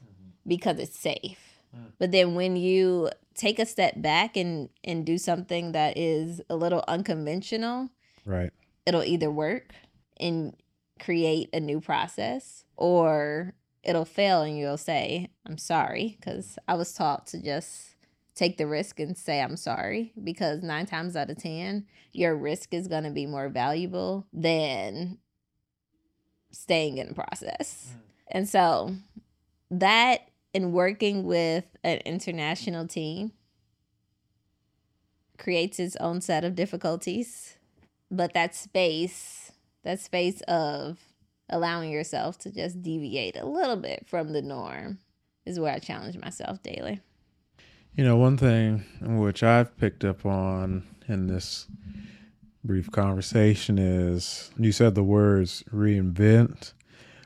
because 0.48 0.80
it's 0.80 0.98
safe. 0.98 1.62
Mm. 1.76 1.92
But 1.98 2.12
then 2.12 2.36
when 2.36 2.56
you 2.56 3.10
take 3.36 3.60
a 3.60 3.66
step 3.66 4.02
back 4.02 4.38
and 4.38 4.70
and 4.84 5.06
do 5.06 5.18
something 5.18 5.72
that 5.72 5.98
is 5.98 6.42
a 6.50 6.56
little 6.56 6.84
unconventional, 6.88 7.90
right. 8.26 8.52
It'll 8.86 9.04
either 9.04 9.30
work 9.30 9.76
and 10.20 10.56
create 11.00 11.50
a 11.54 11.60
new 11.60 11.82
process 11.82 12.66
or 12.76 13.54
it'll 13.84 14.06
fail 14.06 14.42
and 14.42 14.58
you'll 14.58 14.78
say, 14.78 15.30
I'm 15.46 15.58
sorry, 15.58 16.18
because 16.20 16.58
I 16.68 16.76
was 16.76 16.94
taught 16.94 17.28
to 17.28 17.42
just 17.42 17.96
take 18.36 18.58
the 18.58 18.68
risk 18.68 19.00
and 19.00 19.18
say, 19.18 19.42
I'm 19.42 19.58
sorry, 19.58 20.14
because 20.24 20.64
nine 20.64 20.86
times 20.86 21.16
out 21.16 21.30
of 21.30 21.38
10, 21.38 21.86
your 22.14 22.36
risk 22.36 22.74
is 22.74 22.88
going 22.88 23.04
to 23.04 23.12
be 23.12 23.26
more 23.26 23.50
valuable 23.50 24.28
than 24.32 25.18
staying 26.52 26.98
in 26.98 27.10
the 27.10 27.14
process. 27.14 27.90
Mm. 27.92 28.00
And 28.34 28.50
so 28.50 28.96
that 29.70 30.28
and 30.54 30.74
working 30.74 31.24
with 31.24 31.66
an 31.84 32.00
international 32.06 32.88
team 32.88 33.32
creates 35.38 35.80
its 35.80 35.96
own 35.98 36.22
set 36.22 36.44
of 36.44 36.56
difficulties. 36.56 37.58
But 38.10 38.34
that 38.34 38.54
space, 38.54 39.52
that 39.84 40.00
space 40.00 40.42
of 40.42 41.00
allowing 41.52 41.92
yourself 41.92 42.38
to 42.40 42.52
just 42.52 42.82
deviate 42.82 43.38
a 43.38 43.46
little 43.46 43.76
bit 43.76 44.06
from 44.08 44.34
the 44.34 44.42
norm 44.42 45.00
is 45.46 45.60
where 45.60 45.74
I 45.74 45.80
challenge 45.80 46.18
myself 46.18 46.62
daily. 46.64 47.02
You 47.96 48.06
know, 48.06 48.16
one 48.16 48.38
thing 48.38 48.86
which 49.02 49.44
I've 49.44 49.76
picked 49.78 50.06
up 50.06 50.26
on 50.26 50.84
in 51.08 51.28
this 51.28 51.68
brief 52.64 52.92
conversation 52.92 53.78
is 53.78 54.52
you 54.58 54.72
said 54.72 54.96
the 54.96 55.04
words 55.04 55.64
reinvent, 55.74 56.74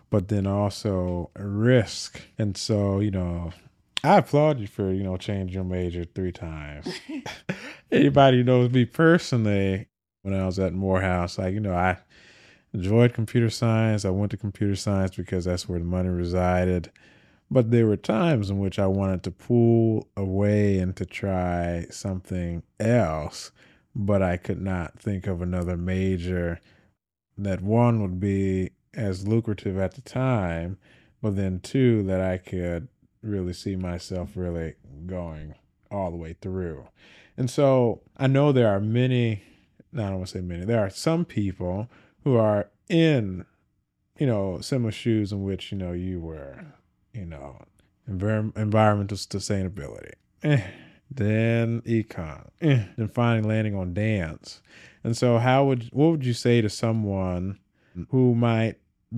but 0.09 0.29
then 0.29 0.47
also 0.47 1.29
risk. 1.37 2.21
And 2.37 2.57
so, 2.57 2.99
you 2.99 3.11
know, 3.11 3.51
I 4.03 4.17
applaud 4.17 4.59
you 4.59 4.67
for, 4.67 4.91
you 4.91 5.03
know, 5.03 5.17
changing 5.17 5.53
your 5.53 5.63
major 5.63 6.03
three 6.03 6.31
times. 6.31 6.87
Anybody 7.91 8.43
knows 8.43 8.71
me 8.71 8.85
personally, 8.85 9.87
when 10.25 10.33
I 10.33 10.45
was 10.47 10.57
at 10.57 10.73
Morehouse, 10.73 11.37
like, 11.37 11.53
you 11.53 11.59
know, 11.59 11.75
I 11.75 11.99
enjoyed 12.75 13.13
computer 13.13 13.49
science. 13.49 14.05
I 14.05 14.09
went 14.09 14.31
to 14.31 14.37
computer 14.37 14.75
science 14.75 15.15
because 15.15 15.45
that's 15.45 15.67
where 15.67 15.79
the 15.79 15.85
money 15.85 16.09
resided. 16.09 16.91
But 17.49 17.71
there 17.71 17.87
were 17.87 17.97
times 17.97 18.49
in 18.49 18.59
which 18.59 18.79
I 18.79 18.87
wanted 18.87 19.23
to 19.23 19.31
pull 19.31 20.07
away 20.17 20.79
and 20.79 20.95
to 20.97 21.05
try 21.05 21.85
something 21.89 22.63
else, 22.79 23.51
but 23.95 24.21
I 24.21 24.37
could 24.37 24.61
not 24.61 24.99
think 24.99 25.27
of 25.27 25.41
another 25.41 25.77
major 25.77 26.59
that 27.37 27.61
one 27.61 28.01
would 28.01 28.19
be 28.19 28.71
as 28.93 29.27
lucrative 29.27 29.77
at 29.77 29.93
the 29.93 30.01
time, 30.01 30.77
but 31.21 31.35
then 31.35 31.59
two, 31.59 32.03
that 32.03 32.21
I 32.21 32.37
could 32.37 32.87
really 33.21 33.53
see 33.53 33.75
myself 33.75 34.31
really 34.35 34.75
going 35.05 35.55
all 35.91 36.11
the 36.11 36.17
way 36.17 36.35
through. 36.41 36.87
And 37.37 37.49
so 37.49 38.01
I 38.17 38.27
know 38.27 38.51
there 38.51 38.69
are 38.69 38.79
many, 38.79 39.43
no, 39.91 40.03
I 40.03 40.09
don't 40.09 40.17
want 40.17 40.29
to 40.29 40.37
say 40.39 40.41
many, 40.41 40.65
there 40.65 40.79
are 40.79 40.89
some 40.89 41.25
people 41.25 41.89
who 42.25 42.35
are 42.35 42.69
in, 42.89 43.45
you 44.19 44.27
know, 44.27 44.59
similar 44.59 44.91
shoes 44.91 45.31
in 45.31 45.43
which, 45.43 45.71
you 45.71 45.77
know, 45.77 45.93
you 45.93 46.19
were, 46.19 46.65
you 47.13 47.25
know, 47.25 47.63
envir- 48.09 48.55
environmental 48.57 49.15
sustainability. 49.15 50.11
Eh. 50.43 50.61
Then 51.09 51.81
econ, 51.81 52.49
eh. 52.61 52.85
then 52.97 53.07
finally 53.07 53.47
landing 53.47 53.75
on 53.75 53.93
dance. 53.93 54.61
And 55.03 55.15
so, 55.15 55.37
how 55.37 55.65
would 55.65 55.89
what 55.93 56.09
would 56.09 56.25
you 56.25 56.33
say 56.33 56.61
to 56.61 56.69
someone 56.69 57.59
who 58.09 58.35
might 58.35 58.75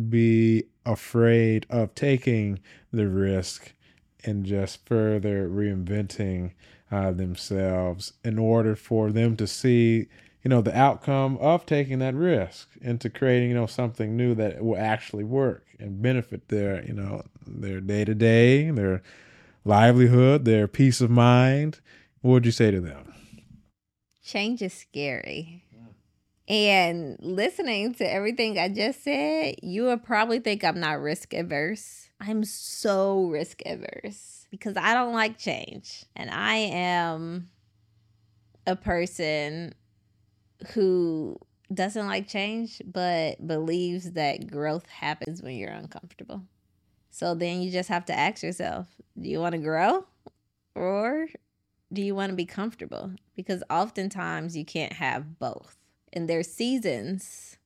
be 0.09 0.65
afraid 0.85 1.65
of 1.69 1.95
taking 1.95 2.59
the 2.91 3.07
risk 3.07 3.73
and 4.23 4.45
just 4.45 4.85
further 4.85 5.49
reinventing 5.49 6.51
uh, 6.91 7.11
themselves 7.11 8.13
in 8.23 8.37
order 8.37 8.75
for 8.75 9.11
them 9.11 9.35
to 9.37 9.47
see 9.47 10.07
you 10.43 10.49
know, 10.49 10.61
the 10.61 10.77
outcome 10.77 11.37
of 11.37 11.65
taking 11.65 11.99
that 11.99 12.15
risk 12.15 12.69
into 12.81 13.09
creating, 13.09 13.49
you 13.49 13.55
know, 13.55 13.65
something 13.65 14.15
new 14.15 14.35
that 14.35 14.63
will 14.63 14.77
actually 14.77 15.23
work 15.23 15.65
and 15.79 16.01
benefit 16.01 16.47
their, 16.47 16.83
you 16.85 16.93
know, 16.93 17.23
their 17.45 17.81
day 17.81 18.05
to 18.05 18.15
day, 18.15 18.69
their 18.71 19.01
livelihood, 19.65 20.45
their 20.45 20.67
peace 20.67 21.01
of 21.01 21.09
mind. 21.09 21.79
What 22.21 22.31
would 22.33 22.45
you 22.45 22.51
say 22.51 22.71
to 22.71 22.79
them? 22.79 23.13
Change 24.23 24.61
is 24.61 24.73
scary. 24.73 25.63
And 26.47 27.17
listening 27.19 27.93
to 27.95 28.09
everything 28.09 28.57
I 28.57 28.69
just 28.69 29.03
said, 29.03 29.55
you 29.61 29.85
would 29.85 30.03
probably 30.03 30.39
think 30.39 30.63
I'm 30.63 30.79
not 30.79 31.01
risk 31.01 31.33
averse. 31.33 32.09
I'm 32.21 32.45
so 32.45 33.25
risk 33.25 33.61
averse 33.65 34.47
because 34.49 34.77
I 34.77 34.93
don't 34.93 35.13
like 35.13 35.37
change. 35.37 36.05
And 36.15 36.29
I 36.29 36.55
am 36.55 37.49
a 38.65 38.77
person 38.77 39.73
who 40.73 41.39
doesn't 41.73 42.07
like 42.07 42.27
change 42.27 42.81
but 42.85 43.45
believes 43.45 44.11
that 44.13 44.49
growth 44.49 44.87
happens 44.87 45.41
when 45.41 45.55
you're 45.55 45.71
uncomfortable. 45.71 46.43
So 47.09 47.35
then 47.35 47.61
you 47.61 47.71
just 47.71 47.89
have 47.89 48.05
to 48.05 48.17
ask 48.17 48.43
yourself, 48.43 48.87
do 49.19 49.29
you 49.29 49.39
want 49.39 49.53
to 49.53 49.59
grow 49.59 50.05
or 50.75 51.27
do 51.91 52.01
you 52.01 52.15
want 52.15 52.29
to 52.29 52.35
be 52.35 52.45
comfortable? 52.45 53.11
Because 53.35 53.63
oftentimes 53.69 54.55
you 54.55 54.65
can't 54.65 54.93
have 54.93 55.39
both. 55.39 55.77
And 56.13 56.29
there's 56.29 56.47
seasons 56.47 57.57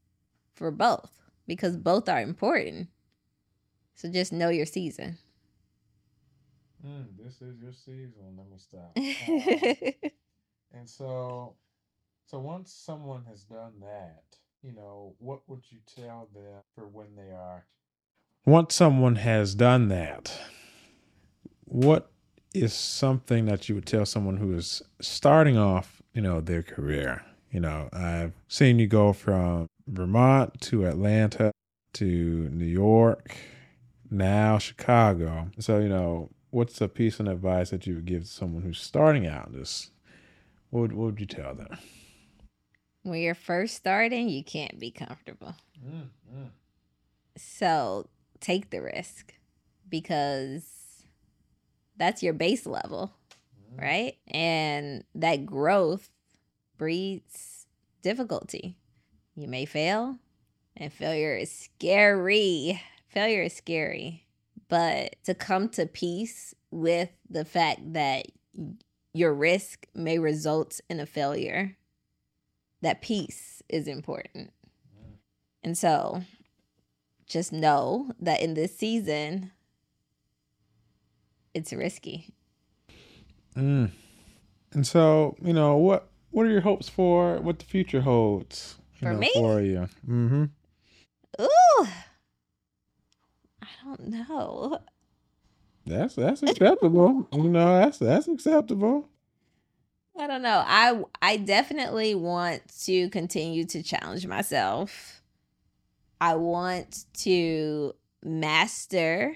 for 0.53 0.71
both 0.71 1.19
because 1.47 1.77
both 1.77 2.07
are 2.09 2.21
important. 2.21 2.89
So 3.95 4.09
just 4.09 4.33
know 4.33 4.49
your 4.49 4.65
season. 4.65 5.17
Mm, 6.85 7.05
this 7.23 7.41
is 7.41 7.61
your 7.61 7.73
season. 7.73 8.37
Let 8.37 8.49
me 8.49 8.57
stop. 8.57 8.95
and 10.73 10.89
so 10.89 11.55
so 12.31 12.39
once 12.39 12.71
someone 12.71 13.25
has 13.29 13.43
done 13.43 13.73
that, 13.81 14.23
you 14.63 14.71
know, 14.71 15.15
what 15.19 15.41
would 15.49 15.63
you 15.69 15.79
tell 15.97 16.29
them 16.33 16.61
for 16.73 16.87
when 16.87 17.13
they 17.17 17.33
are? 17.33 17.65
Once 18.45 18.73
someone 18.73 19.17
has 19.17 19.53
done 19.53 19.89
that, 19.89 20.31
what 21.65 22.09
is 22.53 22.73
something 22.73 23.47
that 23.47 23.67
you 23.67 23.75
would 23.75 23.85
tell 23.85 24.05
someone 24.05 24.37
who 24.37 24.53
is 24.53 24.81
starting 25.01 25.57
off, 25.57 26.01
you 26.13 26.21
know, 26.21 26.39
their 26.39 26.63
career? 26.63 27.21
You 27.51 27.59
know, 27.59 27.89
I've 27.91 28.31
seen 28.47 28.79
you 28.79 28.87
go 28.87 29.11
from 29.11 29.67
Vermont 29.87 30.61
to 30.61 30.85
Atlanta 30.85 31.51
to 31.95 32.05
New 32.05 32.63
York, 32.63 33.35
now 34.09 34.57
Chicago. 34.57 35.49
So, 35.59 35.79
you 35.79 35.89
know, 35.89 36.29
what's 36.49 36.79
a 36.79 36.87
piece 36.87 37.19
of 37.19 37.27
advice 37.27 37.71
that 37.71 37.85
you 37.85 37.95
would 37.95 38.05
give 38.05 38.25
someone 38.25 38.63
who's 38.63 38.79
starting 38.79 39.27
out? 39.27 39.51
This, 39.51 39.89
what 40.69 40.79
would, 40.79 40.93
what 40.93 41.05
would 41.07 41.19
you 41.19 41.25
tell 41.25 41.53
them? 41.53 41.77
When 43.03 43.21
you're 43.21 43.35
first 43.35 43.75
starting, 43.75 44.29
you 44.29 44.43
can't 44.43 44.79
be 44.79 44.91
comfortable. 44.91 45.55
Mm, 45.83 46.09
mm. 46.33 46.49
So 47.37 48.07
take 48.39 48.69
the 48.69 48.81
risk 48.81 49.33
because 49.89 51.05
that's 51.97 52.23
your 52.23 52.33
base 52.33 52.65
level, 52.65 53.13
mm. 53.73 53.81
right? 53.81 54.17
And 54.27 55.03
that 55.15 55.45
growth 55.45 56.09
breeds 56.77 57.65
difficulty. 58.01 58.77
You 59.35 59.47
may 59.47 59.65
fail, 59.65 60.17
and 60.75 60.91
failure 60.91 61.35
is 61.35 61.51
scary. 61.51 62.81
Failure 63.07 63.43
is 63.43 63.55
scary. 63.55 64.25
But 64.67 65.15
to 65.25 65.33
come 65.33 65.69
to 65.69 65.85
peace 65.85 66.53
with 66.69 67.09
the 67.29 67.45
fact 67.45 67.93
that 67.93 68.27
your 69.13 69.33
risk 69.33 69.87
may 69.93 70.19
result 70.19 70.79
in 70.89 70.99
a 70.99 71.05
failure 71.05 71.77
that 72.81 73.01
peace 73.01 73.61
is 73.69 73.87
important. 73.87 74.51
And 75.63 75.77
so 75.77 76.23
just 77.27 77.53
know 77.53 78.11
that 78.19 78.41
in 78.41 78.55
this 78.55 78.77
season, 78.77 79.51
it's 81.53 81.71
risky. 81.71 82.33
Mm. 83.55 83.91
And 84.73 84.87
so, 84.87 85.35
you 85.41 85.53
know, 85.53 85.75
what 85.77 86.07
what 86.31 86.45
are 86.45 86.49
your 86.49 86.61
hopes 86.61 86.87
for 86.89 87.37
what 87.41 87.59
the 87.59 87.65
future 87.65 88.01
holds 88.01 88.75
for 88.99 89.13
know, 89.13 89.19
me? 89.19 89.31
For 89.33 89.61
you. 89.61 89.89
Mm-hmm. 90.07 90.45
Ooh. 91.41 91.87
I 93.61 93.67
don't 93.83 94.07
know. 94.07 94.79
That's 95.85 96.15
that's 96.15 96.43
acceptable. 96.43 97.27
you 97.33 97.49
know, 97.49 97.79
that's 97.79 97.97
that's 97.97 98.27
acceptable. 98.27 99.09
I 100.17 100.27
don't 100.27 100.41
know. 100.41 100.63
I 100.65 101.03
I 101.21 101.37
definitely 101.37 102.15
want 102.15 102.61
to 102.85 103.09
continue 103.09 103.65
to 103.65 103.81
challenge 103.81 104.27
myself. 104.27 105.21
I 106.19 106.35
want 106.35 107.05
to 107.19 107.93
master 108.23 109.35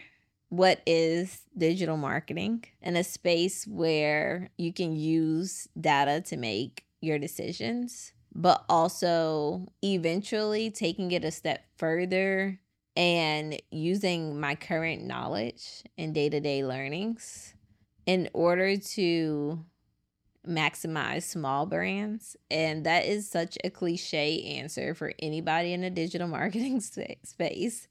what 0.50 0.82
is 0.86 1.42
digital 1.58 1.98
marketing 1.98 2.66
in 2.82 2.96
a 2.96 3.04
space 3.04 3.66
where 3.66 4.52
you 4.58 4.72
can 4.72 4.96
use 4.96 5.68
data 5.80 6.22
to 6.22 6.38
make 6.38 6.86
your 7.02 7.18
decisions, 7.18 8.14
but 8.34 8.64
also 8.70 9.68
eventually 9.84 10.70
taking 10.70 11.12
it 11.12 11.26
a 11.26 11.32
step 11.32 11.66
further 11.78 12.60
and 12.96 13.60
using 13.72 14.40
my 14.40 14.56
current 14.56 15.04
knowledge 15.04 15.84
and 15.98 16.14
day 16.14 16.30
to 16.30 16.40
day 16.40 16.64
learnings 16.64 17.54
in 18.06 18.30
order 18.34 18.78
to 18.78 19.66
maximize 20.48 21.24
small 21.24 21.66
brands. 21.66 22.36
And 22.50 22.86
that 22.86 23.06
is 23.06 23.30
such 23.30 23.58
a 23.64 23.70
cliche 23.70 24.58
answer 24.58 24.94
for 24.94 25.14
anybody 25.20 25.74
in 25.74 25.82
the 25.82 25.90
digital 25.90 26.28
marketing 26.30 26.80
space. 26.80 27.88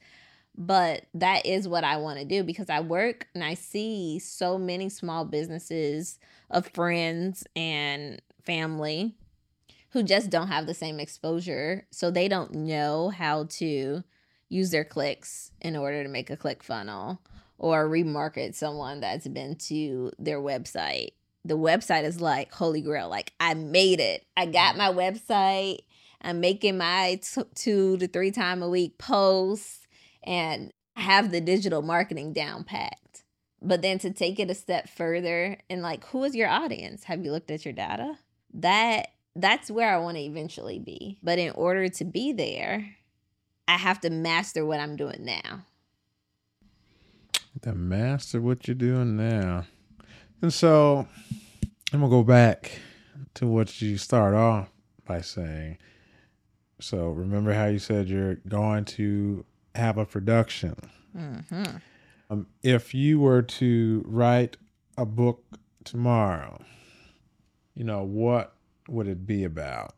But 0.56 1.06
that 1.14 1.46
is 1.46 1.66
what 1.66 1.82
I 1.82 1.96
want 1.96 2.20
to 2.20 2.24
do 2.24 2.44
because 2.44 2.70
I 2.70 2.80
work 2.80 3.26
and 3.34 3.42
I 3.42 3.54
see 3.54 4.20
so 4.20 4.56
many 4.56 4.88
small 4.88 5.24
businesses 5.24 6.18
of 6.50 6.68
friends 6.68 7.44
and 7.56 8.22
family 8.44 9.16
who 9.90 10.02
just 10.02 10.30
don't 10.30 10.48
have 10.48 10.66
the 10.66 10.74
same 10.74 11.00
exposure. 11.00 11.86
So 11.90 12.10
they 12.10 12.28
don't 12.28 12.54
know 12.54 13.10
how 13.10 13.44
to 13.50 14.04
use 14.48 14.70
their 14.70 14.84
clicks 14.84 15.50
in 15.60 15.74
order 15.74 16.02
to 16.04 16.08
make 16.08 16.30
a 16.30 16.36
click 16.36 16.62
funnel 16.62 17.20
or 17.58 17.88
remarket 17.88 18.54
someone 18.54 19.00
that's 19.00 19.26
been 19.26 19.56
to 19.56 20.12
their 20.18 20.40
website. 20.40 21.10
The 21.44 21.56
website 21.56 22.04
is 22.04 22.20
like 22.20 22.52
holy 22.52 22.80
grail. 22.80 23.08
Like 23.08 23.32
I 23.40 23.54
made 23.54 24.00
it. 24.00 24.24
I 24.36 24.46
got 24.46 24.76
mm-hmm. 24.76 24.78
my 24.78 24.90
website. 24.90 25.78
I'm 26.22 26.40
making 26.40 26.78
my 26.78 27.20
t- 27.22 27.42
two 27.54 27.98
to 27.98 28.08
three 28.08 28.30
time 28.30 28.62
a 28.62 28.68
week 28.68 28.96
posts 28.98 29.86
and 30.22 30.72
have 30.96 31.30
the 31.30 31.40
digital 31.40 31.82
marketing 31.82 32.32
down 32.32 32.64
packed. 32.64 33.24
But 33.60 33.82
then 33.82 33.98
to 34.00 34.10
take 34.10 34.38
it 34.38 34.50
a 34.50 34.54
step 34.54 34.88
further 34.88 35.58
and 35.68 35.82
like 35.82 36.04
who 36.06 36.24
is 36.24 36.34
your 36.34 36.48
audience? 36.48 37.04
Have 37.04 37.24
you 37.24 37.32
looked 37.32 37.50
at 37.50 37.64
your 37.64 37.74
data? 37.74 38.18
That 38.54 39.08
that's 39.36 39.70
where 39.70 39.92
I 39.92 39.98
want 39.98 40.16
to 40.16 40.22
eventually 40.22 40.78
be. 40.78 41.18
But 41.22 41.38
in 41.38 41.50
order 41.50 41.88
to 41.88 42.04
be 42.04 42.32
there, 42.32 42.96
I 43.66 43.76
have 43.76 44.00
to 44.02 44.10
master 44.10 44.64
what 44.64 44.80
I'm 44.80 44.96
doing 44.96 45.24
now. 45.24 45.64
To 47.62 47.74
master 47.74 48.40
what 48.40 48.68
you're 48.68 48.74
doing 48.74 49.16
now. 49.16 49.64
And 50.44 50.52
so 50.52 51.08
I'm 51.90 52.00
going 52.00 52.10
to 52.10 52.16
go 52.18 52.22
back 52.22 52.78
to 53.32 53.46
what 53.46 53.80
you 53.80 53.96
start 53.96 54.34
off 54.34 54.68
by 55.06 55.22
saying. 55.22 55.78
So 56.82 57.08
remember 57.08 57.54
how 57.54 57.64
you 57.64 57.78
said 57.78 58.10
you're 58.10 58.34
going 58.46 58.84
to 58.84 59.46
have 59.74 59.96
a 59.96 60.04
production. 60.04 60.76
Mm-hmm. 61.16 61.78
Um, 62.28 62.46
if 62.62 62.92
you 62.92 63.20
were 63.20 63.40
to 63.40 64.04
write 64.06 64.58
a 64.98 65.06
book 65.06 65.42
tomorrow, 65.82 66.60
you 67.74 67.84
know, 67.84 68.02
what 68.02 68.54
would 68.86 69.08
it 69.08 69.26
be 69.26 69.44
about? 69.44 69.94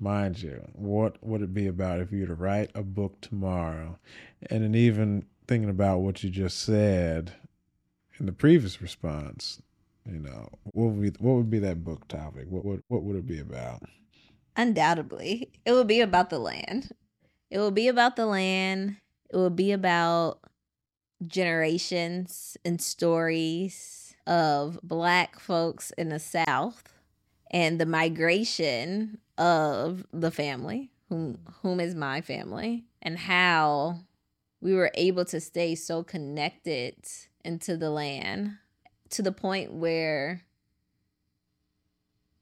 mind 0.00 0.42
you, 0.42 0.68
what 0.72 1.16
would 1.22 1.42
it 1.42 1.54
be 1.54 1.68
about 1.68 2.00
if 2.00 2.10
you 2.10 2.22
were 2.22 2.26
to 2.26 2.34
write 2.34 2.72
a 2.74 2.82
book 2.82 3.20
tomorrow? 3.20 4.00
And 4.50 4.64
then 4.64 4.74
even 4.74 5.26
thinking 5.46 5.70
about 5.70 5.98
what 5.98 6.24
you 6.24 6.28
just 6.28 6.58
said 6.58 7.34
in 8.18 8.26
the 8.26 8.32
previous 8.32 8.80
response, 8.80 9.60
you 10.04 10.18
know, 10.18 10.48
what 10.64 10.92
would 10.92 11.02
be 11.02 11.24
what 11.24 11.34
would 11.36 11.50
be 11.50 11.58
that 11.60 11.84
book 11.84 12.06
topic? 12.08 12.46
What 12.48 12.64
would 12.64 12.82
what 12.88 13.02
would 13.02 13.16
it 13.16 13.26
be 13.26 13.40
about? 13.40 13.82
Undoubtedly, 14.56 15.50
it 15.64 15.72
would 15.72 15.86
be 15.86 16.00
about 16.00 16.30
the 16.30 16.38
land. 16.38 16.90
It 17.50 17.58
will 17.58 17.70
be 17.70 17.88
about 17.88 18.16
the 18.16 18.26
land. 18.26 18.96
It 19.30 19.36
will 19.36 19.50
be 19.50 19.72
about 19.72 20.40
generations 21.26 22.56
and 22.64 22.80
stories 22.80 24.14
of 24.26 24.78
black 24.82 25.38
folks 25.38 25.90
in 25.92 26.08
the 26.08 26.18
South 26.18 26.94
and 27.50 27.80
the 27.80 27.86
migration 27.86 29.18
of 29.38 30.06
the 30.12 30.30
family, 30.30 30.90
whom 31.08 31.38
whom 31.62 31.80
is 31.80 31.94
my 31.94 32.20
family, 32.20 32.84
and 33.02 33.18
how 33.18 34.00
we 34.60 34.74
were 34.74 34.90
able 34.94 35.24
to 35.26 35.40
stay 35.40 35.74
so 35.74 36.02
connected 36.02 36.96
into 37.46 37.76
the 37.76 37.90
land 37.90 38.56
to 39.10 39.22
the 39.22 39.32
point 39.32 39.72
where 39.72 40.42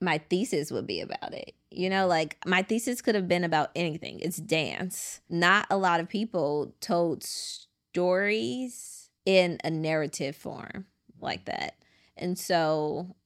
my 0.00 0.18
thesis 0.18 0.70
would 0.70 0.86
be 0.86 1.00
about 1.00 1.32
it. 1.32 1.54
You 1.70 1.90
know, 1.90 2.06
like 2.06 2.36
my 2.46 2.62
thesis 2.62 3.02
could 3.02 3.14
have 3.14 3.28
been 3.28 3.44
about 3.44 3.70
anything. 3.74 4.20
It's 4.20 4.36
dance. 4.36 5.20
Not 5.28 5.66
a 5.70 5.76
lot 5.76 6.00
of 6.00 6.08
people 6.08 6.74
told 6.80 7.24
stories 7.24 9.10
in 9.24 9.58
a 9.64 9.70
narrative 9.70 10.36
form 10.36 10.86
like 11.20 11.46
that. 11.46 11.76
And 12.16 12.38
so 12.38 13.16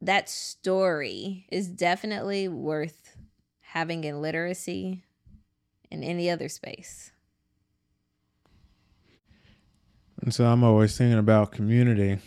that 0.00 0.28
story 0.28 1.46
is 1.50 1.68
definitely 1.68 2.48
worth 2.48 3.16
having 3.60 4.04
in 4.04 4.22
literacy 4.22 5.02
in 5.90 6.02
any 6.02 6.30
other 6.30 6.48
space. 6.48 7.12
And 10.22 10.34
so 10.34 10.46
I'm 10.46 10.64
always 10.64 10.96
thinking 10.96 11.18
about 11.18 11.52
community. 11.52 12.18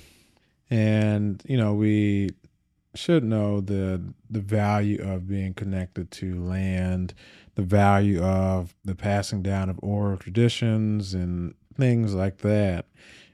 And, 0.70 1.42
you 1.46 1.58
know, 1.58 1.74
we 1.74 2.30
should 2.96 3.24
know 3.24 3.62
the 3.62 4.02
the 4.30 4.42
value 4.42 5.02
of 5.02 5.28
being 5.28 5.54
connected 5.54 6.12
to 6.12 6.42
land, 6.42 7.14
the 7.56 7.62
value 7.62 8.22
of 8.22 8.76
the 8.84 8.96
passing 8.96 9.42
down 9.42 9.70
of 9.70 9.80
oral 9.82 10.18
traditions 10.18 11.14
and 11.14 11.54
things 11.76 12.14
like 12.14 12.40
that. 12.40 12.86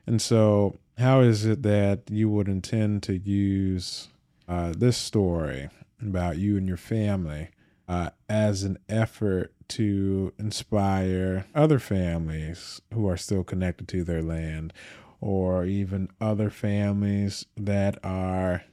And 0.05 0.21
so, 0.21 0.79
how 0.97 1.21
is 1.21 1.45
it 1.45 1.63
that 1.63 2.03
you 2.09 2.29
would 2.29 2.47
intend 2.47 3.03
to 3.03 3.17
use 3.17 4.09
uh, 4.47 4.73
this 4.75 4.97
story 4.97 5.69
about 6.01 6.37
you 6.37 6.57
and 6.57 6.67
your 6.67 6.77
family 6.77 7.49
uh, 7.87 8.11
as 8.29 8.63
an 8.63 8.77
effort 8.89 9.53
to 9.69 10.33
inspire 10.37 11.45
other 11.53 11.79
families 11.79 12.81
who 12.93 13.07
are 13.07 13.17
still 13.17 13.43
connected 13.43 13.87
to 13.89 14.03
their 14.03 14.21
land, 14.21 14.73
or 15.19 15.65
even 15.65 16.09
other 16.21 16.49
families 16.49 17.45
that 17.55 17.97
are 18.03 18.63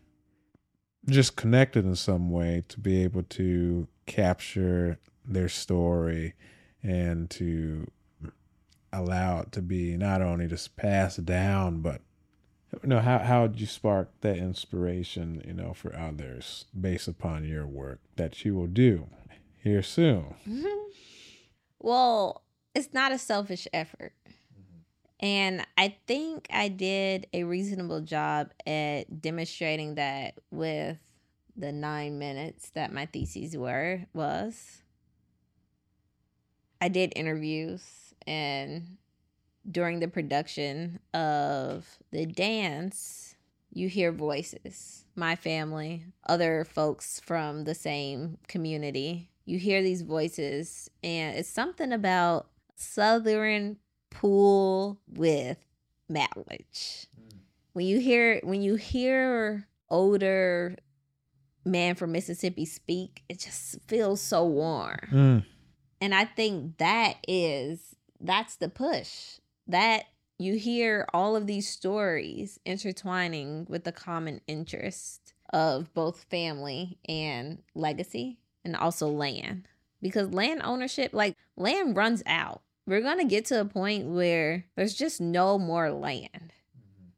just 1.08 1.36
connected 1.36 1.84
in 1.84 1.96
some 1.96 2.30
way 2.30 2.64
to 2.68 2.80
be 2.80 3.02
able 3.02 3.22
to 3.22 3.86
capture 4.06 4.98
their 5.24 5.48
story 5.48 6.34
and 6.82 7.30
to 7.30 7.90
allow 8.92 9.40
it 9.40 9.52
to 9.52 9.60
be 9.60 9.96
not 9.96 10.22
only 10.22 10.46
just 10.46 10.76
passed 10.76 11.24
down 11.24 11.80
but 11.80 12.00
you 12.82 12.88
know 12.88 13.00
how 13.00 13.18
how 13.18 13.46
did 13.46 13.60
you 13.60 13.66
spark 13.66 14.08
that 14.20 14.36
inspiration 14.36 15.42
you 15.46 15.52
know 15.52 15.72
for 15.72 15.94
others 15.96 16.66
based 16.78 17.08
upon 17.08 17.44
your 17.44 17.66
work 17.66 18.00
that 18.16 18.44
you 18.44 18.54
will 18.54 18.66
do 18.66 19.08
here 19.64 19.82
soon 19.82 20.34
well 21.80 22.42
it's 22.74 22.92
not 22.92 23.10
a 23.10 23.18
selfish 23.18 23.66
effort 23.72 24.12
and 25.18 25.66
i 25.76 25.96
think 26.06 26.46
i 26.52 26.68
did 26.68 27.26
a 27.32 27.42
reasonable 27.44 28.00
job 28.00 28.50
at 28.66 29.20
demonstrating 29.20 29.96
that 29.96 30.34
with 30.50 30.98
the 31.56 31.72
nine 31.72 32.18
minutes 32.18 32.70
that 32.70 32.92
my 32.92 33.06
theses 33.06 33.56
were 33.56 34.04
was 34.12 34.82
i 36.80 36.88
did 36.88 37.12
interviews 37.16 38.14
and 38.26 38.96
during 39.70 40.00
the 40.00 40.08
production 40.08 41.00
of 41.12 41.98
the 42.10 42.26
dance, 42.26 43.36
you 43.72 43.88
hear 43.88 44.12
voices. 44.12 45.04
My 45.16 45.36
family, 45.36 46.04
other 46.28 46.64
folks 46.64 47.20
from 47.20 47.64
the 47.64 47.74
same 47.74 48.38
community. 48.46 49.30
You 49.44 49.58
hear 49.58 49.82
these 49.82 50.02
voices, 50.02 50.90
and 51.02 51.36
it's 51.36 51.48
something 51.48 51.92
about 51.92 52.48
Southern 52.76 53.78
pool 54.10 55.00
with 55.06 55.58
mileage. 56.08 57.06
Mm. 57.20 57.38
When 57.72 57.86
you 57.86 58.00
hear 58.00 58.40
when 58.42 58.62
you 58.62 58.76
hear 58.76 59.68
older 59.90 60.76
man 61.64 61.94
from 61.94 62.12
Mississippi 62.12 62.64
speak, 62.64 63.22
it 63.28 63.38
just 63.38 63.78
feels 63.86 64.20
so 64.20 64.46
warm. 64.46 65.08
Mm. 65.10 65.46
And 66.00 66.14
I 66.14 66.24
think 66.24 66.78
that 66.78 67.16
is 67.26 67.96
that's 68.20 68.56
the 68.56 68.68
push 68.68 69.38
that 69.66 70.04
you 70.38 70.54
hear 70.54 71.06
all 71.14 71.36
of 71.36 71.46
these 71.46 71.68
stories 71.68 72.58
intertwining 72.64 73.66
with 73.68 73.84
the 73.84 73.92
common 73.92 74.40
interest 74.46 75.34
of 75.52 75.92
both 75.94 76.24
family 76.24 76.98
and 77.08 77.62
legacy 77.74 78.38
and 78.64 78.76
also 78.76 79.08
land 79.08 79.68
because 80.00 80.32
land 80.32 80.60
ownership 80.64 81.10
like 81.12 81.36
land 81.56 81.96
runs 81.96 82.22
out 82.26 82.62
we're 82.86 83.00
going 83.00 83.18
to 83.18 83.24
get 83.24 83.46
to 83.46 83.60
a 83.60 83.64
point 83.64 84.06
where 84.06 84.64
there's 84.76 84.94
just 84.94 85.20
no 85.20 85.58
more 85.58 85.90
land 85.90 86.52
mm-hmm. 86.76 87.08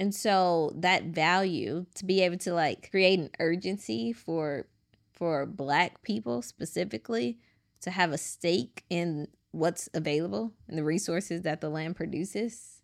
and 0.00 0.14
so 0.14 0.72
that 0.74 1.04
value 1.04 1.86
to 1.94 2.04
be 2.04 2.20
able 2.20 2.38
to 2.38 2.52
like 2.52 2.90
create 2.90 3.18
an 3.18 3.30
urgency 3.38 4.12
for 4.12 4.66
for 5.12 5.46
black 5.46 6.02
people 6.02 6.42
specifically 6.42 7.38
to 7.80 7.90
have 7.90 8.12
a 8.12 8.18
stake 8.18 8.84
in 8.90 9.28
what's 9.52 9.88
available 9.94 10.52
and 10.66 10.76
the 10.76 10.84
resources 10.84 11.42
that 11.42 11.60
the 11.60 11.68
land 11.68 11.94
produces. 11.94 12.82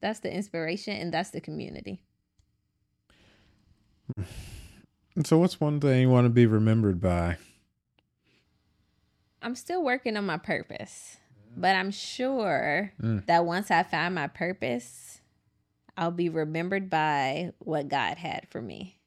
That's 0.00 0.20
the 0.20 0.32
inspiration 0.32 0.96
and 0.96 1.12
that's 1.14 1.30
the 1.30 1.40
community. 1.40 2.00
And 5.14 5.26
so, 5.26 5.38
what's 5.38 5.58
one 5.58 5.80
thing 5.80 6.02
you 6.02 6.10
want 6.10 6.26
to 6.26 6.28
be 6.28 6.44
remembered 6.44 7.00
by? 7.00 7.38
I'm 9.46 9.54
still 9.54 9.84
working 9.84 10.16
on 10.16 10.26
my 10.26 10.38
purpose, 10.38 11.18
but 11.56 11.76
I'm 11.76 11.92
sure 11.92 12.92
Mm. 13.00 13.24
that 13.26 13.44
once 13.46 13.70
I 13.70 13.84
find 13.84 14.12
my 14.12 14.26
purpose, 14.26 15.20
I'll 15.96 16.10
be 16.10 16.28
remembered 16.28 16.90
by 16.90 17.52
what 17.60 17.86
God 17.86 18.18
had 18.18 18.48
for 18.48 18.60
me. 18.60 18.98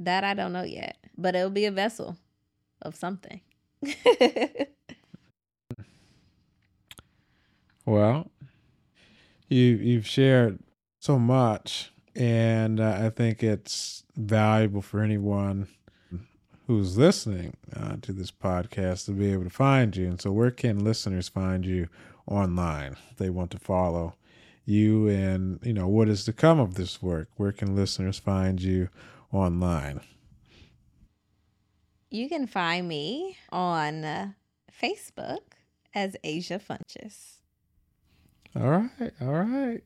That 0.00 0.24
I 0.24 0.34
don't 0.34 0.52
know 0.52 0.64
yet, 0.64 0.96
but 1.16 1.36
it'll 1.36 1.48
be 1.48 1.64
a 1.66 1.70
vessel 1.70 2.16
of 2.82 2.96
something. 2.96 3.40
Well, 7.86 8.30
you 9.48 9.64
you've 9.76 10.06
shared 10.06 10.60
so 11.00 11.18
much, 11.18 11.92
and 12.14 12.78
uh, 12.78 12.98
I 13.02 13.10
think 13.10 13.42
it's 13.42 14.04
valuable 14.16 14.82
for 14.82 15.00
anyone 15.02 15.66
who's 16.70 16.96
listening 16.96 17.56
uh, 17.74 17.96
to 18.00 18.12
this 18.12 18.30
podcast 18.30 19.06
to 19.06 19.10
be 19.10 19.32
able 19.32 19.42
to 19.42 19.50
find 19.50 19.96
you. 19.96 20.06
And 20.06 20.20
so, 20.20 20.30
where 20.30 20.52
can 20.52 20.84
listeners 20.84 21.28
find 21.28 21.66
you 21.66 21.88
online 22.28 22.96
if 23.10 23.16
they 23.16 23.28
want 23.28 23.50
to 23.50 23.58
follow 23.58 24.14
you? 24.64 25.08
And 25.08 25.58
you 25.64 25.72
know, 25.72 25.88
what 25.88 26.08
is 26.08 26.24
to 26.26 26.32
come 26.32 26.60
of 26.60 26.74
this 26.74 27.02
work? 27.02 27.28
Where 27.36 27.50
can 27.50 27.74
listeners 27.74 28.20
find 28.20 28.62
you 28.62 28.88
online? 29.32 30.00
you 32.10 32.28
can 32.28 32.46
find 32.46 32.88
me 32.88 33.36
on 33.50 34.04
uh, 34.04 34.30
Facebook 34.82 35.40
as 35.94 36.16
Asia 36.24 36.60
Funches. 36.60 37.38
All 38.54 38.70
right, 38.70 39.12
all 39.20 39.42
right. 39.44 39.82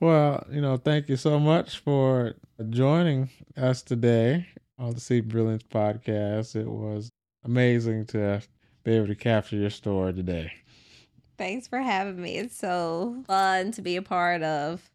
Well, 0.00 0.46
you 0.50 0.60
know, 0.60 0.76
thank 0.76 1.08
you 1.08 1.16
so 1.16 1.38
much 1.38 1.78
for 1.78 2.34
joining 2.70 3.30
us 3.56 3.82
today 3.82 4.48
on 4.82 4.94
the 4.94 5.00
See 5.00 5.20
Brilliance 5.20 5.62
podcast. 5.62 6.56
It 6.56 6.66
was 6.66 7.08
amazing 7.44 8.06
to 8.06 8.42
be 8.82 8.92
able 8.92 9.06
to 9.06 9.14
capture 9.14 9.56
your 9.56 9.70
story 9.70 10.12
today. 10.12 10.52
Thanks 11.38 11.68
for 11.68 11.78
having 11.78 12.20
me. 12.20 12.36
It's 12.36 12.56
so 12.56 13.22
fun 13.26 13.70
to 13.72 13.82
be 13.82 13.96
a 13.96 14.02
part 14.02 14.42
of 14.42 14.90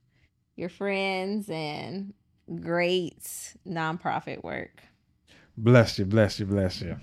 your 0.56 0.70
friends 0.70 1.50
and 1.50 2.14
great 2.60 3.24
nonprofit 3.68 4.44
work. 4.44 4.84
Bless 5.58 5.98
you, 5.98 6.06
bless 6.06 6.40
you, 6.40 6.46
bless 6.46 6.82
you. 6.82 6.98